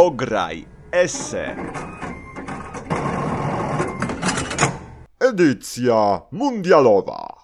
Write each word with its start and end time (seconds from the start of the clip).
Ograj 0.00 0.64
Esse. 0.92 1.56
Edycja 5.20 6.20
mundialowa. 6.32 7.36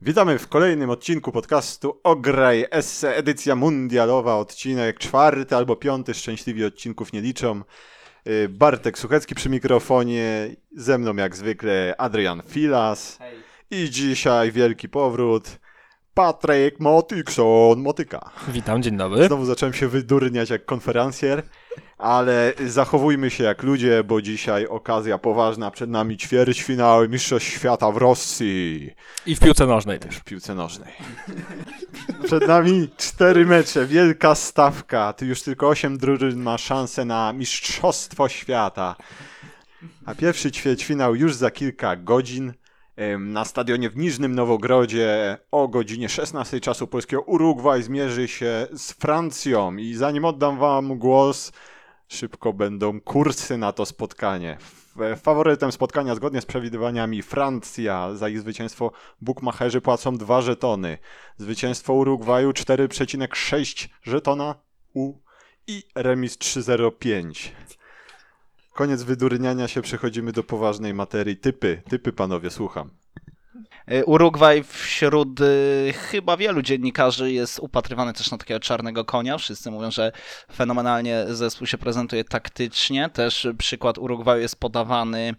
Witamy 0.00 0.38
w 0.38 0.48
kolejnym 0.48 0.90
odcinku 0.90 1.32
podcastu 1.32 2.00
Ograj 2.04 2.66
Esse, 2.70 3.16
edycja 3.16 3.56
mundialowa, 3.56 4.36
odcinek 4.36 4.98
czwarty 4.98 5.56
albo 5.56 5.76
piąty, 5.76 6.14
szczęśliwi 6.14 6.64
odcinków 6.64 7.12
nie 7.12 7.20
liczą. 7.20 7.62
Y, 8.26 8.48
Bartek 8.48 8.98
Suchecki 8.98 9.34
przy 9.34 9.48
mikrofonie, 9.48 10.56
ze 10.76 10.98
mną 10.98 11.14
jak 11.16 11.36
zwykle 11.36 11.94
Adrian 11.98 12.42
Filas 12.48 13.18
i 13.72 13.90
dzisiaj 13.90 14.52
wielki 14.52 14.88
powrót 14.88 15.58
Patryk 16.14 16.80
Motykson, 16.80 17.80
Motyka. 17.80 18.30
Witam, 18.48 18.82
dzień 18.82 18.96
dobry. 18.96 19.26
Znowu 19.26 19.44
zacząłem 19.44 19.72
się 19.72 19.88
wydurniać 19.88 20.50
jak 20.50 20.64
konferencjer, 20.64 21.42
ale 21.98 22.52
zachowujmy 22.66 23.30
się 23.30 23.44
jak 23.44 23.62
ludzie, 23.62 24.04
bo 24.04 24.22
dzisiaj 24.22 24.66
okazja 24.66 25.18
poważna, 25.18 25.70
przed 25.70 25.90
nami 25.90 26.16
ćwierćfinały 26.16 27.08
Mistrzostw 27.08 27.48
Świata 27.48 27.90
w 27.92 27.96
Rosji 27.96 28.90
I 29.26 29.36
w 29.36 29.40
piłce 29.40 29.66
nożnej 29.66 29.98
też. 29.98 30.16
w 30.16 30.24
piłce 30.24 30.54
nożnej. 30.54 30.92
Przed 32.24 32.48
nami 32.48 32.88
cztery 32.96 33.46
mecze, 33.46 33.86
wielka 33.86 34.34
stawka. 34.34 35.12
Tu 35.12 35.24
już 35.24 35.42
tylko 35.42 35.68
osiem 35.68 35.98
drużyn 35.98 36.42
ma 36.42 36.58
szansę 36.58 37.04
na 37.04 37.32
Mistrzostwo 37.32 38.28
Świata. 38.28 38.96
A 40.06 40.14
pierwszy 40.14 40.50
ćwierćfinał 40.52 41.14
już 41.14 41.34
za 41.34 41.50
kilka 41.50 41.96
godzin 41.96 42.52
na 43.18 43.44
stadionie 43.44 43.90
w 43.90 43.96
Niżnym 43.96 44.34
Nowogrodzie 44.34 45.38
o 45.50 45.68
godzinie 45.68 46.08
16 46.08 46.60
czasu 46.60 46.86
polskiego 46.86 47.22
Urugwaj 47.22 47.82
zmierzy 47.82 48.28
się 48.28 48.66
z 48.72 48.92
Francją. 48.92 49.76
I 49.76 49.94
zanim 49.94 50.24
oddam 50.24 50.58
wam 50.58 50.98
głos, 50.98 51.52
szybko 52.08 52.52
będą 52.52 53.00
kursy 53.00 53.58
na 53.58 53.72
to 53.72 53.86
spotkanie. 53.86 54.58
Faworytem 55.16 55.72
spotkania 55.72 56.14
zgodnie 56.14 56.40
z 56.40 56.46
przewidywaniami 56.46 57.22
Francja. 57.22 58.14
Za 58.14 58.28
ich 58.28 58.40
zwycięstwo 58.40 58.92
bukmacherzy 59.20 59.80
płacą 59.80 60.16
dwa 60.16 60.42
żetony. 60.42 60.98
Zwycięstwo 61.36 61.92
Urugwaju 61.92 62.50
4,6 62.50 63.88
żetona 64.02 64.54
U 64.94 65.14
i 65.66 65.82
remis 65.94 66.38
3,05. 66.38 67.50
Koniec 68.72 69.02
wydurniania 69.02 69.68
się, 69.68 69.82
przechodzimy 69.82 70.32
do 70.32 70.42
poważnej 70.42 70.94
materii. 70.94 71.36
Typy, 71.36 71.82
typy 71.88 72.12
panowie, 72.12 72.50
słucham. 72.50 72.90
Y, 73.92 74.04
Urugwaj 74.04 74.64
wśród 74.64 75.40
y, 75.40 75.92
chyba 75.92 76.36
wielu 76.36 76.62
dziennikarzy 76.62 77.32
jest 77.32 77.58
upatrywany 77.58 78.12
też 78.12 78.30
na 78.30 78.38
takiego 78.38 78.60
czarnego 78.60 79.04
konia. 79.04 79.38
Wszyscy 79.38 79.70
mówią, 79.70 79.90
że 79.90 80.12
fenomenalnie 80.52 81.24
zespół 81.28 81.66
się 81.66 81.78
prezentuje 81.78 82.24
taktycznie. 82.24 83.08
Też 83.08 83.48
przykład 83.58 83.98
Urugwaju 83.98 84.42
jest 84.42 84.60
podawany, 84.60 85.18
e, 85.18 85.34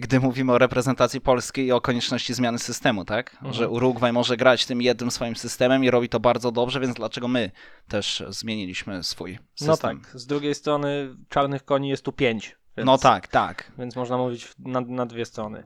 gdy 0.00 0.20
mówimy 0.20 0.52
o 0.52 0.58
reprezentacji 0.58 1.20
polskiej 1.20 1.66
i 1.66 1.72
o 1.72 1.80
konieczności 1.80 2.34
zmiany 2.34 2.58
systemu, 2.58 3.04
tak? 3.04 3.36
Że 3.50 3.68
Urugwaj 3.68 4.12
może 4.12 4.36
grać 4.36 4.66
tym 4.66 4.82
jednym 4.82 5.10
swoim 5.10 5.36
systemem 5.36 5.84
i 5.84 5.90
robi 5.90 6.08
to 6.08 6.20
bardzo 6.20 6.52
dobrze, 6.52 6.80
więc 6.80 6.94
dlaczego 6.94 7.28
my 7.28 7.50
też 7.88 8.22
zmieniliśmy 8.28 9.02
swój 9.02 9.38
system? 9.54 9.98
No 9.98 10.04
tak, 10.04 10.20
z 10.20 10.26
drugiej 10.26 10.54
strony 10.54 11.16
czarnych 11.28 11.64
koni 11.64 11.88
jest 11.88 12.04
tu 12.04 12.12
pięć. 12.12 12.56
Więc, 12.76 12.86
No 12.86 12.98
tak, 12.98 13.28
tak. 13.28 13.72
Więc 13.78 13.96
można 13.96 14.16
mówić 14.18 14.52
na, 14.58 14.80
na 14.80 15.06
dwie 15.06 15.24
strony. 15.24 15.64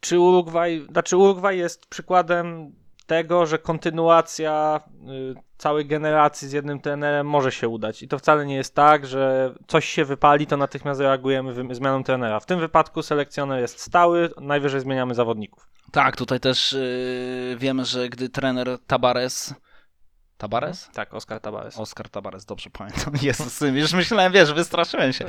Czy 0.00 0.20
Urugwaj, 0.20 0.86
znaczy 0.90 1.16
Urugwaj 1.16 1.58
jest 1.58 1.86
przykładem 1.86 2.72
tego, 3.10 3.46
że 3.46 3.58
kontynuacja 3.58 4.80
y, 5.30 5.34
całej 5.56 5.86
generacji 5.86 6.48
z 6.48 6.52
jednym 6.52 6.80
trenerem 6.80 7.26
może 7.26 7.52
się 7.52 7.68
udać. 7.68 8.02
I 8.02 8.08
to 8.08 8.18
wcale 8.18 8.46
nie 8.46 8.54
jest 8.54 8.74
tak, 8.74 9.06
że 9.06 9.54
coś 9.66 9.84
się 9.88 10.04
wypali, 10.04 10.46
to 10.46 10.56
natychmiast 10.56 11.00
reagujemy 11.00 11.74
zmianą 11.74 12.04
trenera. 12.04 12.40
W 12.40 12.46
tym 12.46 12.60
wypadku 12.60 13.02
selekcjoner 13.02 13.60
jest 13.60 13.80
stały, 13.80 14.30
najwyżej 14.40 14.80
zmieniamy 14.80 15.14
zawodników. 15.14 15.66
Tak, 15.92 16.16
tutaj 16.16 16.40
też 16.40 16.72
y, 16.72 17.56
wiemy, 17.58 17.84
że 17.84 18.08
gdy 18.08 18.28
trener 18.28 18.78
Tabares. 18.86 19.54
Tabares? 20.40 20.88
Tak, 20.92 21.14
Oskar 21.14 21.40
Tabares. 21.40 21.78
Oskar 21.78 22.08
Tabares, 22.08 22.44
dobrze 22.44 22.70
pamiętam. 22.70 23.14
Jezus, 23.22 23.60
już 23.60 23.92
myślałem, 23.92 24.32
wiesz, 24.32 24.52
wystraszyłem 24.52 25.12
się, 25.12 25.24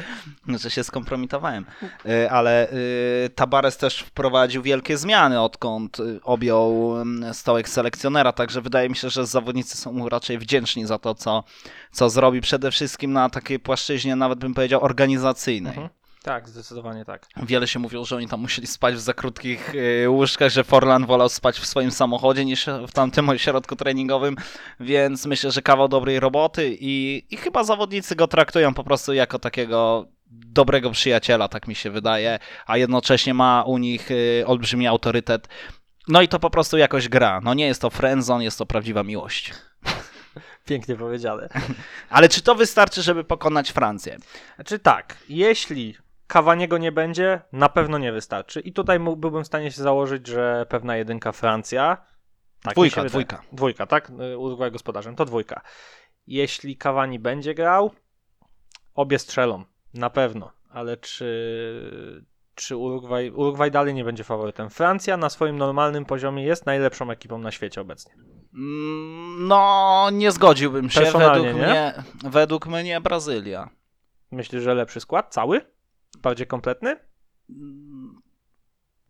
że 0.48 0.72
się 0.72 0.84
skompromitowałem. 0.84 1.66
Y, 2.06 2.32
Ale 2.32 2.72
y, 2.72 3.30
Tabares 3.36 3.78
też 3.78 4.00
wprowadził 4.00 4.62
wielkie 4.62 4.98
zmiany, 4.98 5.42
odkąd 5.42 6.00
y, 6.00 6.20
objął 6.24 6.98
mm, 7.02 7.34
stołek 7.34 7.70
selekcjonera, 7.70 8.34
także 8.34 8.62
wydaje 8.62 8.90
mi 8.90 8.96
się, 8.96 9.10
że 9.10 9.26
zawodnicy 9.26 9.78
są 9.78 9.92
mu 9.92 10.10
raczej 10.10 10.38
wdzięczni 10.38 10.86
za 10.86 11.00
to, 11.00 11.16
co, 11.16 11.44
co 11.92 12.10
zrobi 12.10 12.42
przede 12.42 12.72
wszystkim 12.72 13.14
na 13.14 13.30
takiej 13.30 13.60
płaszczyźnie, 13.60 14.16
nawet 14.16 14.40
bym 14.40 14.54
powiedział, 14.54 14.84
organizacyjnej. 14.84 15.74
Mhm. 15.74 16.01
Tak, 16.24 16.50
zdecydowanie 16.50 17.06
tak. 17.06 17.28
Wiele 17.44 17.68
się 17.68 17.80
mówiło, 17.80 18.06
że 18.06 18.16
oni 18.16 18.28
tam 18.28 18.40
musieli 18.40 18.68
spać 18.68 18.96
w 18.96 19.00
za 19.00 19.14
krótkich 19.14 19.76
y, 19.76 20.10
łóżkach, 20.10 20.52
że 20.52 20.64
Forlan 20.64 21.06
wolał 21.06 21.30
spać 21.30 21.60
w 21.60 21.66
swoim 21.66 21.92
samochodzie 21.92 22.46
niż 22.46 22.66
w 22.88 22.92
tamtym 22.92 23.30
ośrodku 23.40 23.76
treningowym, 23.76 24.36
więc 24.80 25.26
myślę, 25.26 25.52
że 25.52 25.62
kawał 25.62 25.88
dobrej 25.88 26.20
roboty 26.20 26.78
i, 26.80 27.26
i 27.30 27.38
chyba 27.38 27.64
zawodnicy 27.64 28.16
go 28.16 28.28
traktują 28.28 28.74
po 28.74 28.84
prostu 28.84 29.14
jako 29.14 29.40
takiego 29.40 30.08
dobrego 30.32 30.92
przyjaciela, 30.92 31.48
tak 31.48 31.68
mi 31.68 31.76
się 31.76 31.90
wydaje, 31.90 32.40
a 32.66 32.78
jednocześnie 32.78 33.34
ma 33.34 33.64
u 33.64 33.78
nich 33.78 34.12
y, 34.12 34.44
olbrzymi 34.48 34.88
autorytet. 34.88 35.48
No 36.08 36.22
i 36.22 36.28
to 36.28 36.40
po 36.40 36.50
prostu 36.50 36.78
jakoś 36.78 37.10
gra. 37.10 37.42
No 37.44 37.54
nie 37.54 37.66
jest 37.66 37.82
to 37.82 37.90
friendzone, 37.90 38.44
jest 38.44 38.58
to 38.58 38.66
prawdziwa 38.66 39.04
miłość. 39.04 39.54
Pięknie 40.66 40.96
powiedziane. 40.96 41.50
Ale 42.10 42.30
czy 42.30 42.42
to 42.42 42.56
wystarczy, 42.56 43.02
żeby 43.02 43.24
pokonać 43.24 43.72
Francję? 43.72 44.18
Znaczy 44.56 44.80
tak, 44.80 45.18
jeśli 45.30 45.96
Kawaniego 46.32 46.78
nie 46.78 46.92
będzie, 46.92 47.42
na 47.52 47.70
pewno 47.70 47.98
nie 47.98 48.12
wystarczy. 48.12 48.60
I 48.60 48.74
tutaj 48.74 49.00
byłbym 49.00 49.44
w 49.44 49.48
stanie 49.48 49.72
się 49.72 49.82
założyć, 49.84 50.28
że 50.28 50.66
pewna 50.70 50.98
jedynka 50.98 51.32
Francja. 51.32 51.98
Tak 52.64 52.74
Dwójka, 52.74 52.96
się 52.96 53.02
wydaje. 53.02 53.10
dwójka. 53.10 53.42
Dwójka, 53.52 53.86
tak? 53.86 54.10
Y, 54.34 54.38
Urugwaj 54.38 54.72
gospodarzem, 54.72 55.16
to 55.16 55.26
dwójka. 55.26 55.62
Jeśli 56.28 56.78
Kawani 56.78 57.20
będzie 57.20 57.54
grał, 57.54 57.92
obie 58.96 59.20
strzelą, 59.20 59.64
na 59.94 60.10
pewno. 60.10 60.52
Ale 60.70 60.98
czy, 60.98 61.28
czy 62.56 62.76
Urugwaj, 62.78 63.32
Urugwaj 63.32 63.72
dalej 63.72 63.94
nie 63.94 64.04
będzie 64.04 64.24
faworytem? 64.24 64.70
Francja 64.70 65.18
na 65.18 65.30
swoim 65.30 65.58
normalnym 65.58 66.06
poziomie 66.06 66.44
jest 66.44 66.66
najlepszą 66.66 67.12
ekipą 67.12 67.38
na 67.38 67.52
świecie 67.52 67.82
obecnie. 67.82 68.14
Mm, 68.54 69.48
No, 69.48 70.10
nie 70.14 70.32
zgodziłbym 70.32 70.90
się. 70.90 71.02
Według 71.02 71.46
nie? 71.46 71.54
mnie, 71.54 71.94
według 72.24 72.68
mnie 72.68 73.02
Brazylia. 73.02 73.70
Myślisz, 74.32 74.64
że 74.64 74.74
lepszy 74.74 75.00
skład? 75.00 75.34
Cały? 75.34 75.62
Bardziej 76.18 76.48
kompletny? 76.48 76.96
Mm, 77.50 78.22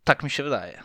Tak 0.04 0.22
mi 0.22 0.30
się 0.30 0.42
wydaje. 0.42 0.82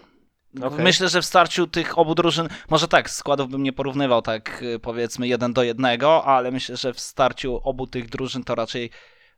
Okej. 0.64 0.84
Myślę, 0.84 1.10
że 1.10 1.22
w 1.22 1.26
starciu 1.26 1.68
tych 1.68 1.98
obu 1.98 2.16
drużyn, 2.16 2.48
może 2.70 2.88
tak, 2.88 3.10
składów 3.10 3.50
bym 3.50 3.64
nie 3.64 3.74
porównywał 3.74 4.22
tak 4.22 4.62
y, 4.64 4.80
powiedzmy 4.80 5.28
jeden 5.28 5.54
do 5.54 5.64
jednego, 5.64 6.26
ale 6.26 6.52
myślę, 6.52 6.78
że 6.78 6.94
w 6.94 7.00
starciu 7.00 7.62
obu 7.64 7.88
tych 7.88 8.10
drużyn 8.10 8.44
to 8.44 8.56
raczej 8.56 8.90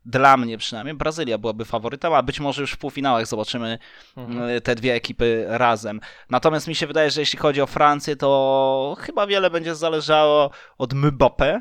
dla 0.04 0.36
mnie 0.36 0.58
przynajmniej 0.58 0.94
Brazylia 0.96 1.38
byłaby 1.38 1.64
faworytem, 1.64 2.12
a 2.14 2.22
być 2.22 2.40
może 2.40 2.60
już 2.62 2.72
w 2.72 2.78
półfinałach 2.78 3.26
zobaczymy 3.26 3.78
Mhm. 4.16 4.48
y, 4.48 4.60
te 4.60 4.74
dwie 4.74 4.94
ekipy 4.94 5.44
razem. 5.48 6.00
Natomiast 6.30 6.68
mi 6.68 6.74
się 6.74 6.86
wydaje, 6.86 7.10
że 7.10 7.20
jeśli 7.20 7.38
chodzi 7.38 7.60
o 7.60 7.66
Francję, 7.66 8.16
to 8.16 8.96
chyba 9.00 9.26
wiele 9.26 9.50
będzie 9.50 9.74
zależało 9.74 10.50
od 10.78 10.94
Mbappé, 10.94 11.60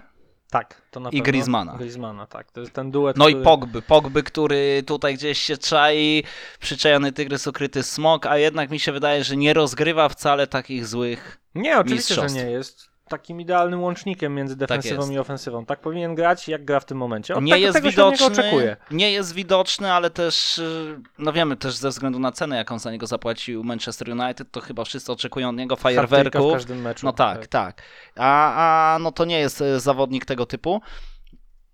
Tak, 0.49 0.81
to 0.91 0.99
na 0.99 1.09
I 1.09 1.11
pewno. 1.11 1.23
Griezmana. 1.23 1.73
Griezmana, 1.77 2.27
tak. 2.27 2.51
To 2.51 2.59
jest 2.59 2.73
ten 2.73 2.91
duet, 2.91 3.17
No 3.17 3.27
i 3.27 3.31
który... 3.31 3.43
Pogby, 3.43 3.81
Pogby, 3.81 4.23
który 4.23 4.83
tutaj 4.87 5.13
gdzieś 5.13 5.39
się 5.39 5.57
czai, 5.57 6.23
przyczajony 6.59 7.11
tygrys, 7.11 7.47
ukryty 7.47 7.83
smok, 7.83 8.25
a 8.25 8.37
jednak 8.37 8.69
mi 8.69 8.79
się 8.79 8.91
wydaje, 8.91 9.23
że 9.23 9.37
nie 9.37 9.53
rozgrywa 9.53 10.09
wcale 10.09 10.47
takich 10.47 10.87
złych. 10.87 11.37
Nie, 11.55 11.79
oczywiście, 11.79 12.15
że 12.15 12.27
nie 12.27 12.51
jest 12.51 12.88
takim 13.09 13.41
idealnym 13.41 13.81
łącznikiem 13.81 14.35
między 14.35 14.55
defensywą 14.55 15.01
jest. 15.01 15.11
i 15.11 15.19
ofensywą. 15.19 15.65
Tak 15.65 15.79
powinien 15.79 16.15
grać, 16.15 16.47
jak 16.47 16.65
gra 16.65 16.79
w 16.79 16.85
tym 16.85 16.97
momencie. 16.97 17.35
Od 17.35 17.43
nie 17.43 17.59
jest 17.59 17.81
widoczny, 17.81 18.77
nie 18.91 19.11
jest 19.11 19.33
widoczny, 19.33 19.93
ale 19.93 20.09
też, 20.09 20.57
y, 20.57 20.99
no 21.17 21.33
wiemy 21.33 21.55
też 21.55 21.75
ze 21.75 21.89
względu 21.89 22.19
na 22.19 22.31
cenę, 22.31 22.57
jaką 22.57 22.79
za 22.79 22.91
niego 22.91 23.07
zapłacił 23.07 23.63
Manchester 23.63 24.09
United, 24.09 24.51
to 24.51 24.61
chyba 24.61 24.83
wszyscy 24.83 25.11
oczekują 25.11 25.49
od 25.49 25.55
niego 25.55 25.75
fajerwerków. 25.75 26.51
w 26.51 26.53
każdym 26.53 26.81
meczu. 26.81 27.05
No 27.05 27.13
tak, 27.13 27.47
tak. 27.47 27.81
A, 28.15 28.95
a 28.95 28.99
no 28.99 29.11
to 29.11 29.25
nie 29.25 29.39
jest 29.39 29.61
y, 29.61 29.79
zawodnik 29.79 30.25
tego 30.25 30.45
typu. 30.45 30.81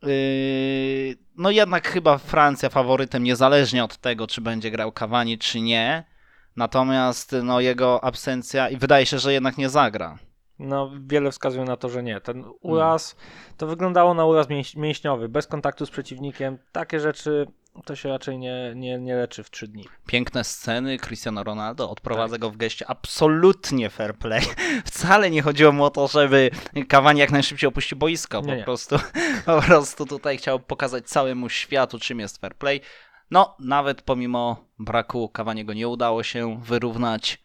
Yy, 0.03 0.09
no 1.37 1.51
jednak 1.51 1.87
chyba 1.87 2.17
Francja 2.17 2.69
faworytem, 2.69 3.23
niezależnie 3.23 3.83
od 3.83 3.97
tego, 3.97 4.27
czy 4.27 4.41
będzie 4.41 4.71
grał 4.71 4.91
Cavani, 4.91 5.37
czy 5.37 5.61
nie. 5.61 6.03
Natomiast 6.55 7.35
no, 7.43 7.59
jego 7.59 8.03
absencja 8.03 8.69
i 8.69 8.77
wydaje 8.77 9.05
się, 9.05 9.19
że 9.19 9.33
jednak 9.33 9.57
nie 9.57 9.69
zagra. 9.69 10.17
No, 10.59 10.91
wiele 11.07 11.31
wskazuje 11.31 11.65
na 11.65 11.77
to, 11.77 11.89
że 11.89 12.03
nie. 12.03 12.21
Ten 12.21 12.43
uraz, 12.61 13.15
to 13.57 13.67
wyglądało 13.67 14.13
na 14.13 14.25
uraz 14.25 14.49
mięś- 14.49 14.75
mięśniowy, 14.77 15.29
bez 15.29 15.47
kontaktu 15.47 15.85
z 15.85 15.89
przeciwnikiem. 15.89 16.57
Takie 16.71 16.99
rzeczy 16.99 17.47
to 17.85 17.95
się 17.95 18.09
raczej 18.09 18.37
nie, 18.37 18.73
nie, 18.75 18.99
nie 18.99 19.15
leczy 19.15 19.43
w 19.43 19.49
trzy 19.51 19.67
dni. 19.67 19.85
Piękne 20.07 20.43
sceny, 20.43 20.97
Cristiano 20.97 21.43
Ronaldo, 21.43 21.89
odprowadza 21.89 22.37
go 22.37 22.49
w 22.49 22.57
geście 22.57 22.87
absolutnie 22.87 23.89
fair 23.89 24.15
play. 24.15 24.41
Wcale 24.85 25.29
nie 25.31 25.41
chodziło 25.41 25.71
mu 25.71 25.83
o 25.83 25.89
to, 25.89 26.07
żeby 26.07 26.49
Cavani 26.87 27.19
jak 27.19 27.31
najszybciej 27.31 27.67
opuścił 27.67 27.97
boisko. 27.97 28.41
Po 28.41 28.47
Nie, 28.47 28.55
nie. 28.57 28.63
prostu, 28.63 28.95
po 29.45 29.61
prostu 29.61 30.05
tutaj 30.05 30.37
chciał 30.37 30.59
pokazać 30.59 31.05
całemu 31.09 31.49
światu, 31.49 31.99
czym 31.99 32.19
jest 32.19 32.37
fair 32.41 32.55
play. 32.55 32.81
No, 33.31 33.55
nawet 33.59 34.01
pomimo 34.01 34.65
braku 34.79 35.29
Cavaniego 35.29 35.73
nie 35.73 35.87
udało 35.87 36.23
się 36.23 36.61
wyrównać 36.63 37.44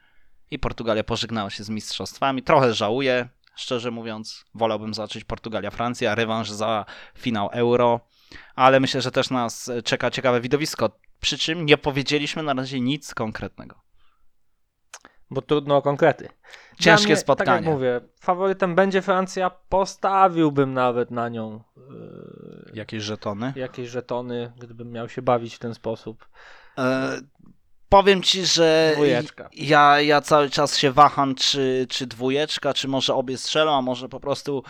i 0.51 0.59
Portugalia 0.59 1.05
pożegnała 1.05 1.51
się 1.51 1.65
z 1.65 1.71
mistrzostwami. 1.71 2.43
Trochę 2.43 2.75
żałuję, 2.75 3.29
szczerze 3.57 3.91
mówiąc. 3.91 4.45
Wolałbym 4.55 4.95
zobaczyć 4.95 5.25
Portugalia-Francja, 5.25 6.15
rewanż 6.15 6.51
za 6.51 6.85
finał 7.19 7.49
Euro, 7.53 8.01
ale 8.55 8.81
myślę, 8.81 9.01
że 9.01 9.11
też 9.11 9.31
nas 9.31 9.71
czeka 9.85 10.11
ciekawe 10.11 10.41
widowisko. 10.41 10.91
Przy 11.21 11.39
czym 11.39 11.67
nie 11.67 11.77
powiedzieliśmy 11.79 12.43
na 12.43 12.55
razie 12.55 12.81
nic 12.81 13.15
konkretnego. 13.15 13.81
Bo 15.31 15.43
trudno 15.43 15.77
o 15.77 15.83
konkrety. 15.83 16.29
Ciężkie 16.79 17.07
mnie, 17.07 17.15
Tak 17.17 17.23
spotkanie. 17.23 17.51
jak 17.51 17.65
mówię, 17.65 18.01
faworytem 18.21 18.75
będzie 18.75 19.03
Francja, 19.03 19.51
postawiłbym 19.51 20.75
nawet 20.75 21.11
na 21.11 21.29
nią 21.29 21.63
yy, 21.77 22.71
Jakieś 22.75 23.03
żetony? 23.03 23.53
jakieś 23.57 23.89
żetony, 23.89 24.53
gdybym 24.59 24.91
miał 24.91 25.09
się 25.09 25.23
bawić 25.23 25.55
w 25.55 25.59
ten 25.59 25.75
sposób. 25.75 26.29
E, 26.79 27.19
powiem 27.91 28.23
ci, 28.23 28.47
że 28.47 28.91
Dwójeczka. 28.95 29.49
ja, 29.53 30.01
ja 30.01 30.21
cały 30.21 30.51
czas 30.51 30.77
się 30.79 30.93
waham, 30.93 31.35
czy, 31.35 31.87
czy 31.89 32.07
dwójeczka, 32.07 32.75
czy 32.75 32.89
może 32.89 33.15
obie 33.15 33.39
strzelą, 33.39 33.77
a 33.79 33.83
może 33.83 34.09
po 34.09 34.21
prostu 34.21 34.63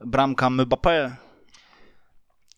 bramka 0.00 0.46
Mbappé. 0.50 1.10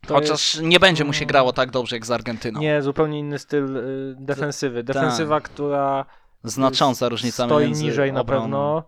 To 0.06 0.14
Chociaż 0.14 0.58
nie 0.62 0.80
będzie 0.80 1.04
mu 1.04 1.12
się 1.12 1.26
grało 1.26 1.52
tak 1.52 1.70
dobrze 1.70 1.96
jak 1.96 2.06
z 2.06 2.10
Argentyną. 2.10 2.60
Nie, 2.60 2.82
zupełnie 2.82 3.18
inny 3.18 3.38
styl 3.38 3.76
y, 3.76 4.14
defensywy. 4.18 4.82
Defensywa, 4.82 5.40
która 5.40 6.06
Znacząca 6.44 7.08
różnica 7.08 7.44
stoi 7.46 7.64
między 7.64 7.82
niżej 7.84 8.12
na 8.12 8.20
obroną. 8.20 8.42
pewno 8.42 8.84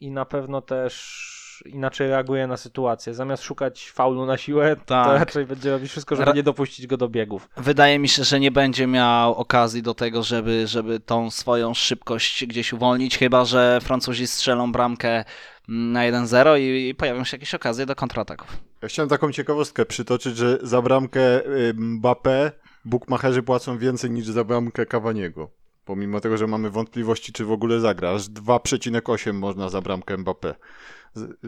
i 0.00 0.10
na 0.10 0.24
pewno 0.24 0.62
też 0.62 1.31
inaczej 1.66 2.08
reaguje 2.08 2.46
na 2.46 2.56
sytuację. 2.56 3.14
Zamiast 3.14 3.42
szukać 3.42 3.90
faulu 3.90 4.26
na 4.26 4.36
siłę, 4.36 4.76
to 4.76 4.82
Tak. 4.84 5.18
raczej 5.18 5.46
będzie 5.46 5.70
robić 5.70 5.90
wszystko, 5.90 6.16
żeby 6.16 6.32
nie 6.32 6.42
dopuścić 6.42 6.86
go 6.86 6.96
do 6.96 7.08
biegów. 7.08 7.48
Wydaje 7.56 7.98
mi 7.98 8.08
się, 8.08 8.24
że 8.24 8.40
nie 8.40 8.50
będzie 8.50 8.86
miał 8.86 9.34
okazji 9.34 9.82
do 9.82 9.94
tego, 9.94 10.22
żeby, 10.22 10.66
żeby 10.66 11.00
tą 11.00 11.30
swoją 11.30 11.74
szybkość 11.74 12.46
gdzieś 12.46 12.72
uwolnić, 12.72 13.18
chyba 13.18 13.44
że 13.44 13.78
Francuzi 13.82 14.26
strzelą 14.26 14.72
bramkę 14.72 15.24
na 15.68 16.00
1-0 16.00 16.58
i, 16.60 16.88
i 16.88 16.94
pojawią 16.94 17.24
się 17.24 17.36
jakieś 17.36 17.54
okazje 17.54 17.86
do 17.86 17.94
kontrataków. 17.94 18.56
Ja 18.82 18.88
chciałem 18.88 19.08
taką 19.08 19.32
ciekawostkę 19.32 19.86
przytoczyć, 19.86 20.36
że 20.36 20.58
za 20.62 20.82
bramkę 20.82 21.46
y, 21.46 21.74
Mbappé 21.74 22.50
bukmacherzy 22.84 23.42
płacą 23.42 23.78
więcej 23.78 24.10
niż 24.10 24.26
za 24.26 24.44
bramkę 24.44 24.86
Cavaniego. 24.86 25.50
Pomimo 25.84 26.20
tego, 26.20 26.36
że 26.36 26.46
mamy 26.46 26.70
wątpliwości, 26.70 27.32
czy 27.32 27.44
w 27.44 27.52
ogóle 27.52 27.80
zagra. 27.80 28.10
Aż 28.10 28.22
2,8 28.22 29.32
można 29.34 29.68
za 29.68 29.80
bramkę 29.80 30.18
Mbappé 30.18 30.54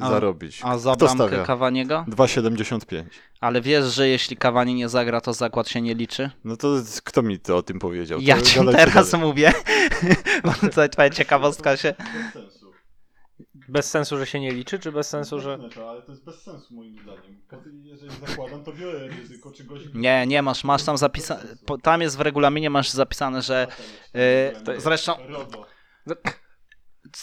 A- 0.01 0.11
zarobić. 0.11 0.61
A 0.63 0.79
za 0.79 0.97
Kto 0.97 1.07
bramkę 1.07 1.27
stawia? 1.29 1.45
Cavaniego? 1.47 2.05
2,75. 2.09 3.05
Ale 3.41 3.61
wiesz, 3.61 3.85
że 3.95 4.09
jeśli 4.09 4.37
Cavani 4.37 4.75
nie 4.75 4.89
zagra, 4.89 5.21
to 5.21 5.33
zakład 5.33 5.69
się 5.69 5.81
nie 5.81 5.95
liczy? 5.95 6.31
No 6.45 6.57
to 6.57 6.69
kto 7.05 7.23
mi 7.23 7.39
to 7.39 7.57
o 7.57 7.63
tym 7.63 7.79
powiedział? 7.79 8.19
Ja 8.23 8.37
To 8.37 8.43
ci 8.43 8.61
teraz 8.73 9.11
dalej. 9.11 9.27
mówię, 9.27 9.53
bo 10.45 10.89
twoja 10.89 11.11
ciekawostka 11.11 11.77
się... 11.77 11.95
Bez 13.69 13.91
sensu, 13.91 14.19
że 14.19 14.27
się 14.27 14.41
nie 14.41 14.53
liczy, 14.53 14.79
czy 14.79 14.93
bez 14.93 15.09
sensu, 15.09 15.41
że... 15.41 15.59
Ale 15.89 16.03
to 16.03 16.13
jest 16.13 16.25
bez 16.25 16.43
sensu 16.43 16.75
moim 16.75 16.99
zdaniem. 16.99 17.43
Jeżeli 17.85 18.13
zakładam, 18.27 18.65
to 18.65 18.73
biorę 18.73 19.09
ryzyko, 19.09 19.53
czy 19.53 19.65
gość... 19.65 19.85
Nie, 19.95 20.27
nie 20.27 20.43
masz, 20.43 20.65
masz 20.65 20.85
tam 20.85 20.99
zapisane, 20.99 21.43
tam 21.83 22.01
jest 22.01 22.17
w 22.17 22.21
regulaminie, 22.21 22.71
masz 22.71 22.91
zapisane, 22.91 23.43
że... 23.43 23.67
Yy, 24.15 24.81
zresztą... 24.81 25.13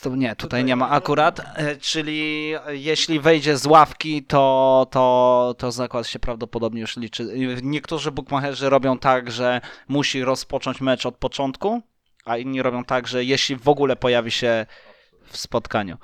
To 0.01 0.15
nie, 0.15 0.35
tutaj 0.35 0.63
nie 0.63 0.75
ma 0.75 0.89
akurat, 0.89 1.39
e, 1.39 1.75
czyli 1.75 2.53
jeśli 2.67 3.19
wejdzie 3.19 3.57
z 3.57 3.65
ławki, 3.65 4.23
to, 4.23 4.87
to, 4.91 5.55
to 5.57 5.71
zakład 5.71 6.07
się 6.07 6.19
prawdopodobnie 6.19 6.81
już 6.81 6.97
liczy. 6.97 7.27
Niektórzy 7.63 8.11
bookmacherzy 8.11 8.69
robią 8.69 8.97
tak, 8.97 9.31
że 9.31 9.61
musi 9.87 10.23
rozpocząć 10.23 10.81
mecz 10.81 11.05
od 11.05 11.17
początku, 11.17 11.81
a 12.25 12.37
inni 12.37 12.61
robią 12.61 12.83
tak, 12.83 13.07
że 13.07 13.23
jeśli 13.23 13.55
w 13.55 13.69
ogóle 13.69 13.95
pojawi 13.95 14.31
się 14.31 14.65
w 15.25 15.37
spotkaniu. 15.37 15.97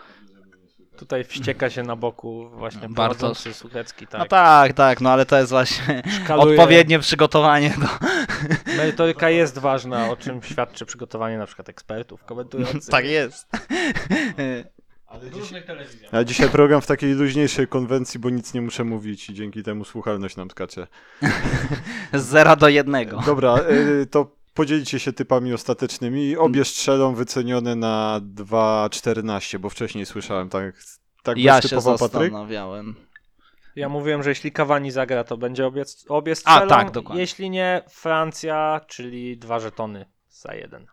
Tutaj 0.97 1.23
wścieka 1.23 1.69
się 1.69 1.83
na 1.83 1.95
boku 1.95 2.49
właśnie 2.49 2.89
Bartosz. 2.89 3.17
prowadzący 3.17 3.53
Słuchecki. 3.53 4.07
Tak. 4.07 4.19
No 4.19 4.25
tak, 4.25 4.73
tak, 4.73 5.01
no 5.01 5.09
ale 5.09 5.25
to 5.25 5.37
jest 5.37 5.49
właśnie 5.49 6.03
Szkaluje. 6.23 6.51
odpowiednie 6.51 6.99
przygotowanie 6.99 7.73
do... 7.81 7.87
Merytoryka 8.77 9.29
jest 9.29 9.57
ważna, 9.57 10.09
o 10.09 10.17
czym 10.17 10.43
świadczy 10.43 10.85
przygotowanie 10.85 11.37
na 11.37 11.45
przykład 11.45 11.69
ekspertów, 11.69 12.23
komentujących. 12.23 12.91
Tak 12.97 13.05
jest. 13.05 13.47
Ale 15.07 15.31
dzisiaj, 15.31 15.63
ale 16.11 16.25
dzisiaj 16.25 16.49
program 16.49 16.81
w 16.81 16.87
takiej 16.87 17.13
luźniejszej 17.13 17.67
konwencji, 17.67 18.19
bo 18.19 18.29
nic 18.29 18.53
nie 18.53 18.61
muszę 18.61 18.83
mówić 18.83 19.29
i 19.29 19.33
dzięki 19.33 19.63
temu 19.63 19.85
słuchalność 19.85 20.35
nam 20.35 20.51
skacze. 20.51 20.87
Z 22.13 22.23
zera 22.23 22.55
do 22.55 22.69
jednego. 22.69 23.21
Dobra, 23.25 23.57
y, 24.01 24.05
to 24.05 24.36
podzielicie 24.57 24.99
się 24.99 25.13
typami 25.13 25.53
ostatecznymi. 25.53 26.37
Obie 26.37 26.65
strzelą 26.65 27.15
wycenione 27.15 27.75
na 27.75 28.21
2,14, 28.35 29.57
bo 29.57 29.69
wcześniej 29.69 30.05
słyszałem 30.05 30.49
tak. 30.49 30.75
Tak 31.23 31.37
Ja 31.37 31.61
się 31.61 31.69
typował, 31.69 31.97
Patryk? 31.97 32.21
zastanawiałem. 32.21 32.95
Ja 33.75 33.89
mówiłem, 33.89 34.23
że 34.23 34.29
jeśli 34.29 34.51
Cavani 34.51 34.91
zagra, 34.91 35.23
to 35.23 35.37
będzie 35.37 35.65
obie, 35.67 35.83
obie 36.09 36.35
strzelą. 36.35 36.67
tak, 36.67 36.91
dokładnie. 36.91 37.21
Jeśli 37.21 37.49
nie, 37.49 37.81
Francja, 37.89 38.81
czyli 38.87 39.37
dwa 39.37 39.59
żetony 39.59 40.05
za 40.29 40.53
jeden. 40.53 40.85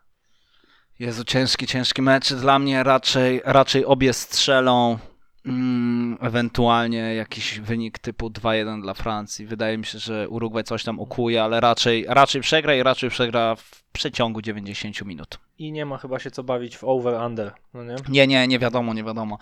Jezu, 0.99 1.23
ciężki, 1.23 1.67
ciężki 1.67 2.01
mecz. 2.01 2.33
Dla 2.33 2.59
mnie 2.59 2.83
raczej, 2.83 3.41
raczej 3.45 3.85
obie 3.85 4.13
strzelą. 4.13 4.99
Mm, 5.45 6.17
ewentualnie 6.21 7.15
jakiś 7.15 7.59
wynik 7.59 7.99
typu 7.99 8.29
2-1 8.29 8.81
dla 8.81 8.93
Francji. 8.93 9.45
Wydaje 9.45 9.77
mi 9.77 9.85
się, 9.85 9.99
że 9.99 10.29
Urugwaj 10.29 10.63
coś 10.63 10.83
tam 10.83 10.99
ukuje, 10.99 11.43
ale 11.43 11.59
raczej, 11.59 12.05
raczej 12.07 12.41
przegra 12.41 12.75
i 12.75 12.83
raczej 12.83 13.09
przegra 13.09 13.55
w 13.55 13.83
przeciągu 13.91 14.41
90 14.41 15.05
minut. 15.05 15.39
I 15.57 15.71
nie 15.71 15.85
ma 15.85 15.97
chyba 15.97 16.19
się 16.19 16.31
co 16.31 16.43
bawić 16.43 16.77
w 16.77 16.83
over-under, 16.83 17.51
no 17.73 17.83
nie? 17.83 17.95
Nie, 18.09 18.27
nie, 18.27 18.47
nie 18.47 18.59
wiadomo, 18.59 18.93
nie 18.93 19.03
wiadomo. 19.03 19.37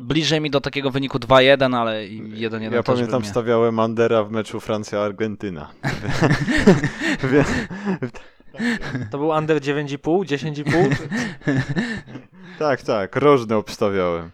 Bliżej 0.00 0.40
mi 0.40 0.50
do 0.50 0.60
takiego 0.60 0.90
wyniku 0.90 1.18
2-1, 1.18 1.76
ale 1.76 2.06
i 2.06 2.22
1-1 2.22 2.62
Ja 2.62 2.70
też 2.70 2.84
pamiętam, 2.84 3.10
by 3.10 3.18
mnie... 3.18 3.28
stawiałem 3.28 3.78
Andera 3.80 4.24
w 4.24 4.30
meczu 4.30 4.60
Francja-Argentyna. 4.60 5.68
To 9.10 9.18
był 9.18 9.28
under 9.28 9.60
9,5, 9.60 10.24
10,5? 10.24 10.96
tak, 12.58 12.82
tak, 12.82 13.16
rożne 13.16 13.56
obstawiałem. 13.56 14.30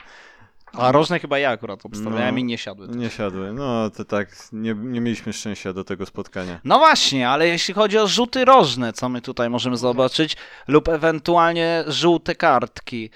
A 0.73 0.93
rożne 0.93 1.19
chyba 1.21 1.39
ja 1.39 1.51
akurat 1.51 1.87
obstawiałem 1.87 2.35
No. 2.35 2.39
i 2.41 2.45
nie 2.45 2.59
siadły. 2.59 2.89
Nie 2.89 3.11
siadły. 3.11 3.53
No 3.53 3.91
to 3.91 4.05
tak, 4.05 4.29
nie, 4.53 4.75
nie 4.75 5.01
mieliśmy 5.01 5.33
szczęścia 5.33 5.73
do 5.73 5.85
tego 5.85 6.07
spotkania. 6.07 6.61
No 6.65 6.79
właśnie, 6.79 7.29
ale 7.29 7.49
jeśli 7.49 7.75
chodzi 7.75 7.99
o 7.99 8.07
rzuty 8.07 8.45
rożne, 8.45 8.93
co 8.93 9.09
my 9.09 9.21
tutaj 9.21 9.51
możemy 9.51 9.77
zobaczyć, 9.77 10.37
lub 10.69 10.89
ewentualnie 10.89 11.85
żółte 11.87 12.35
kartki, 12.35 13.11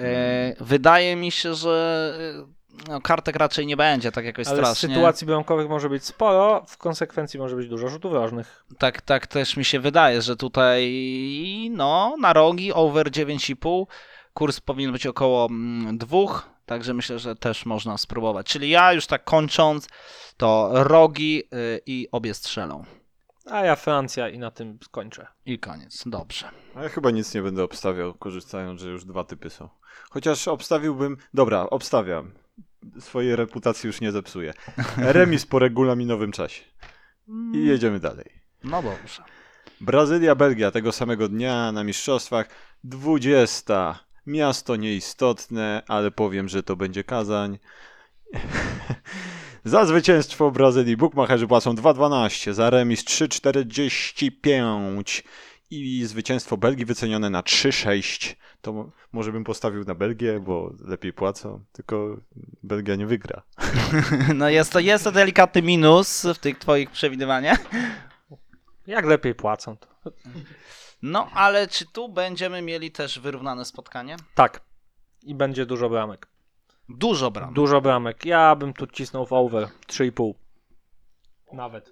e, 0.00 0.54
wydaje 0.64 1.16
mi 1.16 1.30
się, 1.30 1.54
że 1.54 2.14
e, 2.40 2.54
no, 2.88 3.00
kartek 3.00 3.36
raczej 3.36 3.66
nie 3.66 3.76
będzie 3.76 4.12
tak 4.12 4.24
jakoś 4.24 4.46
Ale 4.48 4.56
strasznie. 4.56 4.88
sytuacji 4.88 5.26
bramkowych 5.26 5.68
może 5.68 5.88
być 5.88 6.04
sporo, 6.04 6.64
w 6.68 6.76
konsekwencji 6.76 7.40
może 7.40 7.56
być 7.56 7.68
dużo 7.68 7.88
rzutów 7.88 8.12
rożnych. 8.12 8.64
Tak, 8.78 9.00
tak 9.02 9.26
też 9.26 9.56
mi 9.56 9.64
się 9.64 9.80
wydaje, 9.80 10.22
że 10.22 10.36
tutaj 10.36 10.92
no, 11.72 12.16
na 12.20 12.32
rogi 12.32 12.72
over 12.72 13.10
9,5, 13.10 13.84
kurs 14.34 14.60
powinien 14.60 14.92
być 14.92 15.06
około 15.06 15.46
mm, 15.46 15.98
dwóch, 15.98 16.53
także 16.66 16.94
myślę, 16.94 17.18
że 17.18 17.36
też 17.36 17.66
można 17.66 17.98
spróbować. 17.98 18.46
Czyli 18.46 18.70
ja 18.70 18.92
już 18.92 19.06
tak 19.06 19.24
kończąc, 19.24 19.88
to 20.36 20.70
rogi 20.72 21.42
y, 21.54 21.80
i 21.86 22.08
obie 22.12 22.34
strzelą. 22.34 22.84
A 23.50 23.64
ja 23.64 23.76
Francja 23.76 24.28
i 24.28 24.38
na 24.38 24.50
tym 24.50 24.78
skończę. 24.84 25.26
I 25.46 25.58
koniec, 25.58 26.02
dobrze. 26.06 26.50
A 26.74 26.82
ja 26.82 26.88
chyba 26.88 27.10
nic 27.10 27.34
nie 27.34 27.42
będę 27.42 27.62
obstawiał, 27.62 28.14
korzystając, 28.14 28.80
że 28.80 28.90
już 28.90 29.04
dwa 29.04 29.24
typy 29.24 29.50
są. 29.50 29.68
Chociaż 30.10 30.48
obstawiłbym. 30.48 31.16
Dobra, 31.34 31.60
obstawiam. 31.60 32.32
Swojej 33.00 33.36
reputacji 33.36 33.86
już 33.86 34.00
nie 34.00 34.12
zepsuję. 34.12 34.54
Remis 34.96 35.46
po 35.46 35.58
regulaminowym 35.58 36.32
czasie. 36.32 36.64
I 37.54 37.66
jedziemy 37.66 38.00
dalej. 38.00 38.30
No 38.64 38.82
dobrze. 38.82 39.22
Brazylia, 39.80 40.34
Belgia 40.34 40.70
tego 40.70 40.92
samego 40.92 41.28
dnia 41.28 41.72
na 41.72 41.84
mistrzostwach. 41.84 42.48
20. 42.84 44.03
Miasto 44.26 44.76
nieistotne, 44.76 45.82
ale 45.88 46.10
powiem, 46.10 46.48
że 46.48 46.62
to 46.62 46.76
będzie 46.76 47.04
Kazań. 47.04 47.58
za 49.64 49.86
zwycięstwo 49.86 50.50
Brazylii 50.50 50.96
bukmacherzy 50.96 51.46
płacą 51.46 51.74
2,12, 51.74 52.52
za 52.52 52.70
remis 52.70 53.04
3,45 53.04 55.22
i 55.70 56.04
zwycięstwo 56.04 56.56
Belgii 56.56 56.84
wycenione 56.84 57.30
na 57.30 57.42
3,6. 57.42 58.34
To 58.60 58.72
mo- 58.72 58.90
może 59.12 59.32
bym 59.32 59.44
postawił 59.44 59.84
na 59.84 59.94
Belgię, 59.94 60.40
bo 60.40 60.72
lepiej 60.84 61.12
płacą, 61.12 61.64
tylko 61.72 62.16
Belgia 62.62 62.96
nie 62.96 63.06
wygra. 63.06 63.42
No 64.34 64.48
jest 64.48 64.72
to, 64.72 64.80
jest 64.80 65.04
to 65.04 65.12
delikatny 65.12 65.62
minus 65.62 66.26
w 66.34 66.38
tych 66.38 66.58
twoich 66.58 66.90
przewidywaniach. 66.90 67.58
Jak 68.86 69.04
lepiej 69.04 69.34
płacą. 69.34 69.76
To... 69.76 69.88
No, 71.06 71.30
ale 71.34 71.68
czy 71.68 71.86
tu 71.86 72.08
będziemy 72.08 72.62
mieli 72.62 72.90
też 72.90 73.18
wyrównane 73.18 73.64
spotkanie? 73.64 74.16
Tak. 74.34 74.60
I 75.22 75.34
będzie 75.34 75.66
dużo 75.66 75.88
bramek. 75.90 76.28
Dużo 76.88 77.30
bram. 77.30 77.54
Dużo 77.54 77.80
bramek. 77.80 78.24
Ja 78.24 78.56
bym 78.56 78.72
tu 78.72 78.86
cisnął 78.86 79.26
w 79.26 79.32
over 79.32 79.68
3,5. 79.88 80.34
Nawet. 81.52 81.90